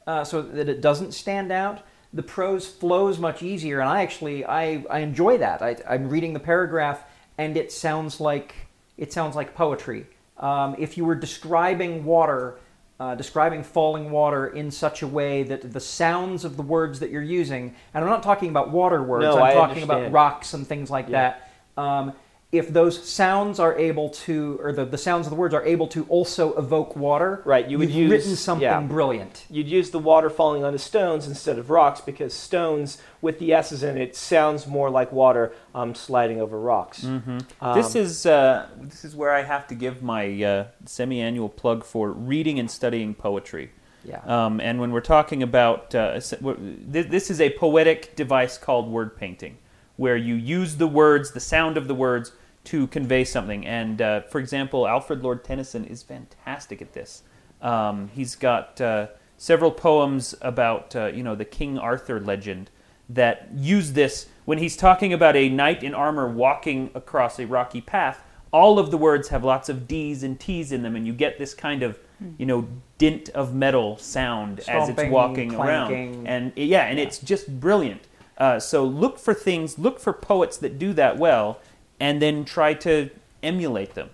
uh, 0.06 0.24
so 0.24 0.42
that 0.42 0.68
it 0.68 0.80
doesn't 0.80 1.12
stand 1.12 1.50
out, 1.50 1.82
the 2.12 2.22
prose 2.22 2.66
flows 2.66 3.18
much 3.18 3.42
easier, 3.42 3.80
and 3.80 3.88
I 3.88 4.02
actually 4.02 4.44
I, 4.44 4.84
I 4.90 5.00
enjoy 5.00 5.38
that. 5.38 5.62
I, 5.62 5.76
I'm 5.88 6.08
reading 6.08 6.32
the 6.32 6.40
paragraph, 6.40 7.04
and 7.38 7.56
it 7.56 7.70
sounds 7.72 8.20
like 8.20 8.54
it 8.98 9.12
sounds 9.12 9.36
like 9.36 9.54
poetry. 9.54 10.06
Um, 10.36 10.74
if 10.78 10.96
you 10.96 11.04
were 11.04 11.14
describing 11.14 12.04
water, 12.04 12.58
uh, 12.98 13.14
describing 13.14 13.62
falling 13.62 14.10
water 14.10 14.48
in 14.48 14.70
such 14.70 15.02
a 15.02 15.06
way 15.06 15.42
that 15.44 15.72
the 15.72 15.80
sounds 15.80 16.44
of 16.44 16.56
the 16.56 16.62
words 16.62 16.98
that 17.00 17.10
you're 17.10 17.22
using, 17.22 17.74
and 17.94 18.04
I'm 18.04 18.10
not 18.10 18.22
talking 18.22 18.50
about 18.50 18.70
water 18.70 19.02
words, 19.02 19.22
No, 19.22 19.36
I'm 19.36 19.42
I 19.44 19.52
talking 19.52 19.82
about 19.82 20.10
rocks 20.10 20.52
and 20.54 20.66
things 20.66 20.90
like 20.90 21.08
Yeah. 21.08 21.34
that. 21.76 21.82
Um, 21.82 22.12
if 22.52 22.72
those 22.72 23.08
sounds 23.08 23.60
are 23.60 23.78
able 23.78 24.08
to, 24.08 24.58
or 24.60 24.72
the, 24.72 24.84
the 24.84 24.98
sounds 24.98 25.24
of 25.24 25.30
the 25.30 25.36
words 25.36 25.54
are 25.54 25.64
able 25.64 25.86
to 25.86 26.04
also 26.08 26.52
evoke 26.58 26.96
water, 26.96 27.42
Right, 27.44 27.68
you 27.68 27.78
would 27.78 27.90
you've 27.90 27.96
use- 27.96 28.10
written 28.10 28.34
something 28.36 28.62
yeah. 28.64 28.80
brilliant. 28.80 29.44
You'd 29.48 29.68
use 29.68 29.90
the 29.90 30.00
water 30.00 30.28
falling 30.28 30.64
onto 30.64 30.78
stones 30.78 31.28
instead 31.28 31.58
of 31.58 31.70
rocks 31.70 32.00
because 32.00 32.34
stones 32.34 32.98
with 33.22 33.38
the 33.38 33.52
S's 33.52 33.84
in 33.84 33.96
it 33.96 34.16
sounds 34.16 34.66
more 34.66 34.90
like 34.90 35.12
water 35.12 35.52
um, 35.76 35.94
sliding 35.94 36.40
over 36.40 36.58
rocks. 36.58 37.04
Um, 37.04 37.44
this 37.74 37.94
is 37.94 38.26
uh, 38.26 38.66
this 38.80 39.04
is 39.04 39.14
where 39.14 39.30
I 39.32 39.42
have 39.42 39.68
to 39.68 39.76
give 39.76 40.02
my 40.02 40.42
uh, 40.42 40.66
semi-annual 40.86 41.50
plug 41.50 41.84
for 41.84 42.10
reading 42.10 42.58
and 42.58 42.68
studying 42.68 43.14
poetry. 43.14 43.70
Yeah. 44.04 44.22
Um, 44.24 44.60
and 44.60 44.80
when 44.80 44.90
we're 44.90 45.02
talking 45.02 45.42
about 45.42 45.94
uh, 45.94 46.14
s- 46.16 46.30
w- 46.30 46.78
th- 46.92 47.08
this 47.08 47.30
is 47.30 47.40
a 47.40 47.50
poetic 47.50 48.16
device 48.16 48.58
called 48.58 48.88
word 48.90 49.14
painting, 49.16 49.58
where 49.96 50.16
you 50.16 50.34
use 50.34 50.76
the 50.78 50.86
words, 50.88 51.30
the 51.32 51.38
sound 51.40 51.76
of 51.76 51.86
the 51.86 51.94
words, 51.94 52.32
to 52.64 52.86
convey 52.88 53.24
something. 53.24 53.66
And 53.66 54.00
uh, 54.00 54.20
for 54.22 54.38
example, 54.38 54.86
Alfred 54.86 55.22
Lord 55.22 55.44
Tennyson 55.44 55.84
is 55.84 56.02
fantastic 56.02 56.82
at 56.82 56.92
this. 56.92 57.22
Um, 57.62 58.08
he's 58.14 58.36
got 58.36 58.80
uh, 58.80 59.08
several 59.36 59.70
poems 59.70 60.34
about 60.40 60.94
uh, 60.94 61.06
you 61.06 61.22
know 61.22 61.34
the 61.34 61.44
King 61.44 61.78
Arthur 61.78 62.20
legend 62.20 62.70
that 63.08 63.48
use 63.54 63.92
this 63.92 64.28
when 64.44 64.58
he's 64.58 64.76
talking 64.76 65.12
about 65.12 65.36
a 65.36 65.48
knight 65.48 65.82
in 65.82 65.94
armor 65.94 66.28
walking 66.28 66.90
across 66.94 67.38
a 67.38 67.46
rocky 67.46 67.80
path. 67.80 68.22
All 68.52 68.78
of 68.78 68.90
the 68.90 68.98
words 68.98 69.28
have 69.28 69.44
lots 69.44 69.68
of 69.68 69.86
D's 69.86 70.22
and 70.22 70.38
T's 70.38 70.72
in 70.72 70.82
them, 70.82 70.96
and 70.96 71.06
you 71.06 71.12
get 71.12 71.38
this 71.38 71.54
kind 71.54 71.82
of 71.82 71.98
you 72.38 72.46
know 72.46 72.68
dint 72.98 73.30
of 73.30 73.54
metal 73.54 73.96
sound 73.96 74.60
as 74.68 74.88
it's 74.88 75.02
walking 75.04 75.50
clanking. 75.50 76.16
around, 76.16 76.26
and 76.28 76.52
yeah, 76.56 76.84
and 76.84 76.98
it's 76.98 77.18
just 77.18 77.60
brilliant. 77.60 78.06
Uh, 78.36 78.58
so 78.58 78.84
look 78.84 79.18
for 79.18 79.34
things, 79.34 79.78
look 79.78 80.00
for 80.00 80.14
poets 80.14 80.56
that 80.56 80.78
do 80.78 80.94
that 80.94 81.18
well, 81.18 81.60
and 82.00 82.20
then 82.20 82.44
try 82.44 82.74
to 82.74 83.10
emulate 83.42 83.94
them. 83.94 84.10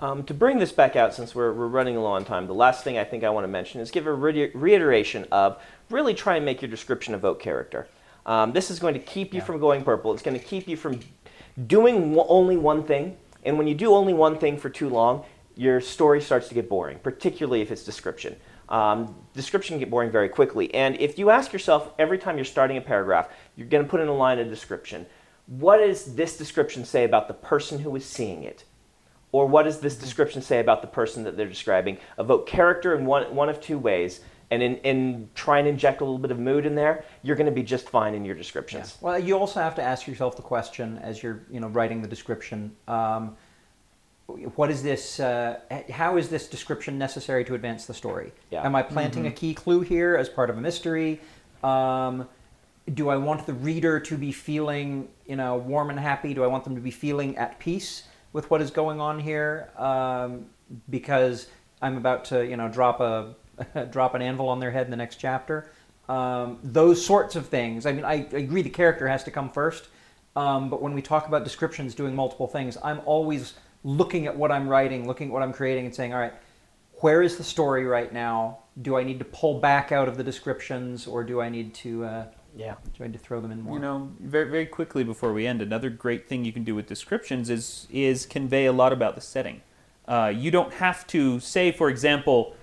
Um, 0.00 0.22
to 0.24 0.34
bring 0.34 0.58
this 0.58 0.72
back 0.72 0.96
out, 0.96 1.12
since 1.14 1.34
we're, 1.34 1.52
we're 1.52 1.66
running 1.66 1.96
low 1.96 2.06
on 2.06 2.24
time, 2.24 2.46
the 2.46 2.54
last 2.54 2.84
thing 2.84 2.98
I 2.98 3.04
think 3.04 3.24
I 3.24 3.30
want 3.30 3.44
to 3.44 3.48
mention 3.48 3.80
is 3.80 3.90
give 3.90 4.06
a 4.06 4.12
re- 4.12 4.50
reiteration 4.54 5.26
of 5.32 5.60
really 5.90 6.14
try 6.14 6.36
and 6.36 6.44
make 6.44 6.62
your 6.62 6.70
description 6.70 7.14
evoke 7.14 7.40
character. 7.40 7.88
Um, 8.24 8.52
this 8.52 8.70
is 8.70 8.78
going 8.78 8.94
to 8.94 9.00
keep 9.00 9.34
you 9.34 9.40
from 9.40 9.58
going 9.58 9.82
purple. 9.82 10.12
It's 10.12 10.22
going 10.22 10.38
to 10.38 10.44
keep 10.44 10.68
you 10.68 10.76
from 10.76 11.00
doing 11.66 12.14
w- 12.14 12.24
only 12.28 12.56
one 12.56 12.84
thing. 12.84 13.16
And 13.44 13.58
when 13.58 13.66
you 13.66 13.74
do 13.74 13.92
only 13.92 14.14
one 14.14 14.38
thing 14.38 14.56
for 14.56 14.68
too 14.68 14.88
long, 14.88 15.24
your 15.56 15.80
story 15.80 16.20
starts 16.20 16.48
to 16.48 16.54
get 16.54 16.68
boring, 16.68 16.98
particularly 17.00 17.62
if 17.62 17.72
it's 17.72 17.82
description. 17.82 18.36
Um, 18.68 19.16
description 19.34 19.74
can 19.74 19.80
get 19.80 19.90
boring 19.90 20.10
very 20.10 20.28
quickly. 20.28 20.72
And 20.74 21.00
if 21.00 21.18
you 21.18 21.30
ask 21.30 21.52
yourself 21.52 21.90
every 21.98 22.18
time 22.18 22.36
you're 22.36 22.44
starting 22.44 22.76
a 22.76 22.80
paragraph, 22.80 23.30
you're 23.56 23.66
going 23.66 23.82
to 23.82 23.90
put 23.90 24.00
in 24.00 24.08
a 24.08 24.14
line 24.14 24.38
of 24.38 24.48
description. 24.48 25.06
What 25.48 25.78
does 25.78 26.14
this 26.14 26.36
description 26.36 26.84
say 26.84 27.04
about 27.04 27.26
the 27.26 27.34
person 27.34 27.80
who 27.80 27.96
is 27.96 28.04
seeing 28.04 28.44
it? 28.44 28.64
Or 29.32 29.46
what 29.46 29.64
does 29.64 29.80
this 29.80 29.96
description 29.96 30.40
say 30.42 30.60
about 30.60 30.82
the 30.82 30.88
person 30.88 31.24
that 31.24 31.36
they're 31.36 31.48
describing? 31.48 31.98
Evoke 32.18 32.46
character 32.46 32.94
in 32.94 33.04
one, 33.06 33.34
one 33.34 33.48
of 33.48 33.60
two 33.60 33.78
ways, 33.78 34.20
and 34.50 34.62
in, 34.62 34.76
in 34.76 35.28
try 35.34 35.58
and 35.58 35.68
inject 35.68 36.00
a 36.00 36.04
little 36.04 36.18
bit 36.18 36.30
of 36.30 36.38
mood 36.38 36.64
in 36.64 36.74
there, 36.74 37.04
you're 37.22 37.36
going 37.36 37.46
to 37.46 37.52
be 37.52 37.62
just 37.62 37.88
fine 37.88 38.14
in 38.14 38.24
your 38.24 38.34
descriptions. 38.34 38.96
Well, 39.00 39.18
you 39.18 39.38
also 39.38 39.60
have 39.60 39.74
to 39.76 39.82
ask 39.82 40.06
yourself 40.06 40.36
the 40.36 40.42
question 40.42 40.98
as 40.98 41.22
you're, 41.22 41.42
you 41.50 41.60
know, 41.60 41.68
writing 41.68 42.00
the 42.00 42.08
description. 42.08 42.74
Um, 42.86 43.36
what 44.26 44.70
is 44.70 44.82
this? 44.82 45.20
Uh, 45.20 45.60
how 45.90 46.18
is 46.18 46.28
this 46.28 46.46
description 46.46 46.98
necessary 46.98 47.44
to 47.46 47.54
advance 47.54 47.86
the 47.86 47.94
story? 47.94 48.32
Yeah. 48.50 48.64
Am 48.64 48.74
I 48.74 48.82
planting 48.82 49.26
a 49.26 49.30
key 49.30 49.54
clue 49.54 49.80
here 49.80 50.16
as 50.16 50.28
part 50.28 50.50
of 50.50 50.58
a 50.58 50.60
mystery? 50.60 51.20
Um, 51.62 52.28
do 52.94 53.08
I 53.08 53.16
want 53.16 53.46
the 53.46 53.54
reader 53.54 54.00
to 54.00 54.16
be 54.16 54.32
feeling, 54.32 55.08
you 55.26 55.36
know, 55.36 55.56
warm 55.56 55.90
and 55.90 55.98
happy? 55.98 56.34
Do 56.34 56.44
I 56.44 56.46
want 56.46 56.64
them 56.64 56.74
to 56.74 56.80
be 56.80 56.90
feeling 56.90 57.36
at 57.36 57.58
peace 57.58 58.04
with 58.32 58.50
what 58.50 58.60
is 58.60 58.70
going 58.70 59.00
on 59.00 59.18
here? 59.18 59.70
Um, 59.76 60.46
because 60.90 61.48
I'm 61.80 61.96
about 61.96 62.26
to, 62.26 62.46
you 62.46 62.56
know, 62.56 62.68
drop 62.68 63.00
a 63.00 63.34
drop 63.90 64.14
an 64.14 64.22
anvil 64.22 64.48
on 64.48 64.60
their 64.60 64.70
head 64.70 64.86
in 64.86 64.90
the 64.90 64.96
next 64.96 65.16
chapter. 65.16 65.70
Um, 66.08 66.58
those 66.62 67.04
sorts 67.04 67.36
of 67.36 67.48
things. 67.48 67.84
I 67.84 67.92
mean, 67.92 68.04
I, 68.04 68.26
I 68.32 68.38
agree 68.38 68.62
the 68.62 68.70
character 68.70 69.08
has 69.08 69.24
to 69.24 69.30
come 69.30 69.50
first. 69.50 69.88
Um, 70.36 70.70
but 70.70 70.80
when 70.80 70.94
we 70.94 71.02
talk 71.02 71.26
about 71.26 71.42
descriptions 71.44 71.94
doing 71.94 72.14
multiple 72.14 72.46
things, 72.46 72.78
I'm 72.82 73.00
always 73.04 73.54
looking 73.82 74.26
at 74.26 74.36
what 74.36 74.52
I'm 74.52 74.68
writing, 74.68 75.06
looking 75.06 75.28
at 75.28 75.32
what 75.32 75.42
I'm 75.42 75.52
creating, 75.52 75.86
and 75.86 75.94
saying, 75.94 76.14
all 76.14 76.20
right, 76.20 76.34
where 77.00 77.22
is 77.22 77.36
the 77.36 77.44
story 77.44 77.84
right 77.84 78.12
now? 78.12 78.58
Do 78.80 78.96
I 78.96 79.02
need 79.02 79.18
to 79.18 79.24
pull 79.24 79.58
back 79.58 79.90
out 79.90 80.06
of 80.06 80.16
the 80.16 80.24
descriptions, 80.24 81.06
or 81.06 81.24
do 81.24 81.40
I 81.40 81.48
need 81.48 81.74
to 81.74 82.04
uh, 82.04 82.24
Yeah. 82.58 82.74
do 82.96 83.04
I 83.04 83.06
need 83.06 83.12
to 83.12 83.18
throw 83.20 83.40
them 83.40 83.52
in 83.52 83.62
more? 83.62 83.74
You 83.74 83.80
know, 83.80 84.10
very 84.18 84.50
very 84.50 84.66
quickly 84.66 85.04
before 85.04 85.32
we 85.32 85.46
end, 85.46 85.62
another 85.62 85.88
great 85.88 86.28
thing 86.28 86.44
you 86.44 86.52
can 86.52 86.64
do 86.64 86.74
with 86.74 86.86
descriptions 86.86 87.48
is 87.48 87.86
is 87.90 88.26
convey 88.26 88.66
a 88.66 88.72
lot 88.72 88.92
about 88.92 89.14
the 89.14 89.20
setting. 89.20 89.62
Uh, 90.06 90.32
you 90.34 90.50
don't 90.50 90.74
have 90.74 91.06
to 91.06 91.38
say, 91.38 91.70
for 91.70 91.88
example, 91.88 92.56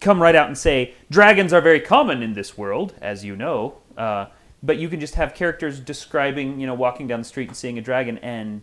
come 0.00 0.22
right 0.22 0.34
out 0.34 0.46
and 0.46 0.56
say 0.56 0.94
dragons 1.10 1.52
are 1.52 1.60
very 1.60 1.80
common 1.80 2.22
in 2.22 2.34
this 2.34 2.56
world, 2.56 2.94
as 3.00 3.24
you 3.24 3.34
know. 3.34 3.74
Uh, 3.96 4.26
but 4.62 4.78
you 4.78 4.88
can 4.88 5.00
just 5.00 5.16
have 5.16 5.34
characters 5.34 5.80
describing, 5.80 6.60
you 6.60 6.66
know, 6.66 6.74
walking 6.74 7.08
down 7.08 7.18
the 7.18 7.24
street 7.24 7.48
and 7.48 7.56
seeing 7.56 7.78
a 7.78 7.82
dragon 7.82 8.18
and 8.18 8.62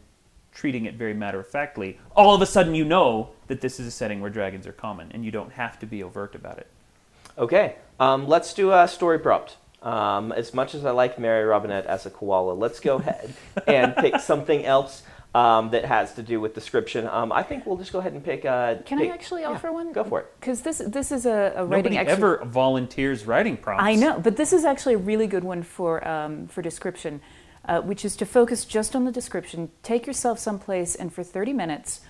treating 0.54 0.86
it 0.86 0.96
very 0.96 1.14
matter 1.14 1.40
of 1.40 1.48
factly. 1.48 2.00
All 2.16 2.34
of 2.34 2.42
a 2.42 2.46
sudden, 2.46 2.74
you 2.74 2.86
know 2.86 3.30
that 3.48 3.62
this 3.62 3.80
is 3.80 3.88
a 3.88 3.92
setting 3.92 4.22
where 4.22 4.30
dragons 4.30 4.66
are 4.66 4.72
common, 4.72 5.12
and 5.12 5.26
you 5.26 5.32
don't 5.32 5.52
have 5.52 5.78
to 5.80 5.86
be 5.86 6.02
overt 6.04 6.36
about 6.36 6.58
it. 6.58 6.68
Okay, 7.38 7.76
um, 8.00 8.28
let's 8.28 8.54
do 8.54 8.72
a 8.72 8.88
story 8.88 9.20
prompt. 9.20 9.58
Um, 9.82 10.32
as 10.32 10.54
much 10.54 10.76
as 10.76 10.86
I 10.86 10.92
like 10.92 11.18
Mary 11.20 11.46
Robinette 11.46 11.86
as 11.86 12.06
a 12.06 12.10
koala, 12.10 12.54
let's 12.54 12.80
go 12.80 12.98
ahead 12.98 13.34
and 13.66 13.96
pick 13.96 14.20
something 14.20 14.66
else 14.66 15.04
um, 15.34 15.70
that 15.72 15.86
has 15.86 16.14
to 16.16 16.24
do 16.24 16.42
with 16.42 16.54
description. 16.54 17.08
Um, 17.08 17.32
I 17.32 17.44
think 17.44 17.66
we'll 17.66 17.78
just 17.78 17.92
go 17.92 18.00
ahead 18.00 18.14
and 18.14 18.24
pick. 18.24 18.46
Uh, 18.46 18.76
Can 18.86 18.98
pick- 18.98 19.12
I 19.12 19.14
actually 19.14 19.42
yeah, 19.42 19.50
offer 19.50 19.72
one? 19.72 19.94
Go 19.94 20.04
for 20.04 20.22
it. 20.22 20.34
Because 20.40 20.62
this 20.62 20.80
this 20.80 21.12
is 21.12 21.26
a, 21.26 21.54
a 21.56 21.66
writing 21.66 21.94
Nobody 21.94 21.98
exercise. 21.98 22.18
ever 22.18 22.46
volunteers 22.46 23.26
writing 23.26 23.56
prompts. 23.56 23.84
I 23.86 23.96
know, 23.96 24.20
but 24.20 24.38
this 24.38 24.54
is 24.54 24.66
actually 24.66 24.96
a 24.96 25.00
really 25.00 25.28
good 25.28 25.44
one 25.44 25.64
for 25.64 26.06
um, 26.08 26.48
for 26.48 26.62
description, 26.62 27.22
uh, 27.66 27.82
which 27.82 28.04
is 28.04 28.16
to 28.18 28.26
focus 28.26 28.66
just 28.66 28.96
on 28.96 29.06
the 29.06 29.12
description. 29.12 29.70
Take 29.84 30.08
yourself 30.08 30.40
someplace 30.40 30.96
and 30.96 31.14
for 31.14 31.24
30 31.24 31.54
minutes, 31.54 32.02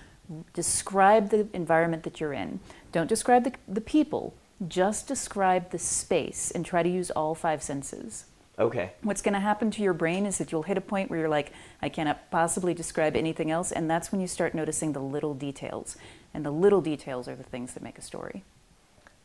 describe 0.54 1.30
the 1.30 1.46
environment 1.52 2.04
that 2.04 2.20
you're 2.20 2.32
in. 2.32 2.60
Don't 2.92 3.06
describe 3.08 3.44
the, 3.44 3.52
the 3.68 3.80
people, 3.80 4.34
just 4.68 5.06
describe 5.06 5.70
the 5.70 5.78
space 5.78 6.50
and 6.50 6.64
try 6.64 6.82
to 6.82 6.88
use 6.88 7.10
all 7.10 7.34
five 7.34 7.62
senses. 7.62 8.26
Okay. 8.58 8.92
What's 9.02 9.22
going 9.22 9.34
to 9.34 9.40
happen 9.40 9.70
to 9.70 9.82
your 9.82 9.94
brain 9.94 10.26
is 10.26 10.36
that 10.36 10.52
you'll 10.52 10.64
hit 10.64 10.76
a 10.76 10.82
point 10.82 11.08
where 11.08 11.18
you're 11.18 11.30
like, 11.30 11.52
I 11.80 11.88
cannot 11.88 12.30
possibly 12.30 12.74
describe 12.74 13.16
anything 13.16 13.50
else, 13.50 13.72
and 13.72 13.90
that's 13.90 14.12
when 14.12 14.20
you 14.20 14.26
start 14.26 14.54
noticing 14.54 14.92
the 14.92 15.00
little 15.00 15.32
details. 15.32 15.96
And 16.34 16.44
the 16.44 16.50
little 16.50 16.82
details 16.82 17.26
are 17.26 17.34
the 17.34 17.42
things 17.42 17.72
that 17.72 17.82
make 17.82 17.96
a 17.96 18.02
story. 18.02 18.44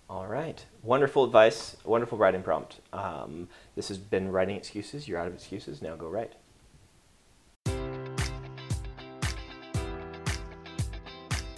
All 0.10 0.28
right. 0.28 0.64
Wonderful 0.84 1.24
advice. 1.24 1.76
Wonderful 1.84 2.18
writing 2.18 2.44
prompt. 2.44 2.80
Um, 2.94 3.50
this 3.76 3.90
has 3.90 3.98
been 3.98 4.32
writing 4.32 4.56
excuses. 4.56 5.08
You're 5.08 5.20
out 5.20 5.28
of 5.28 5.34
excuses. 5.34 5.82
Now 5.82 5.96
go 5.96 6.08
write. 6.08 6.34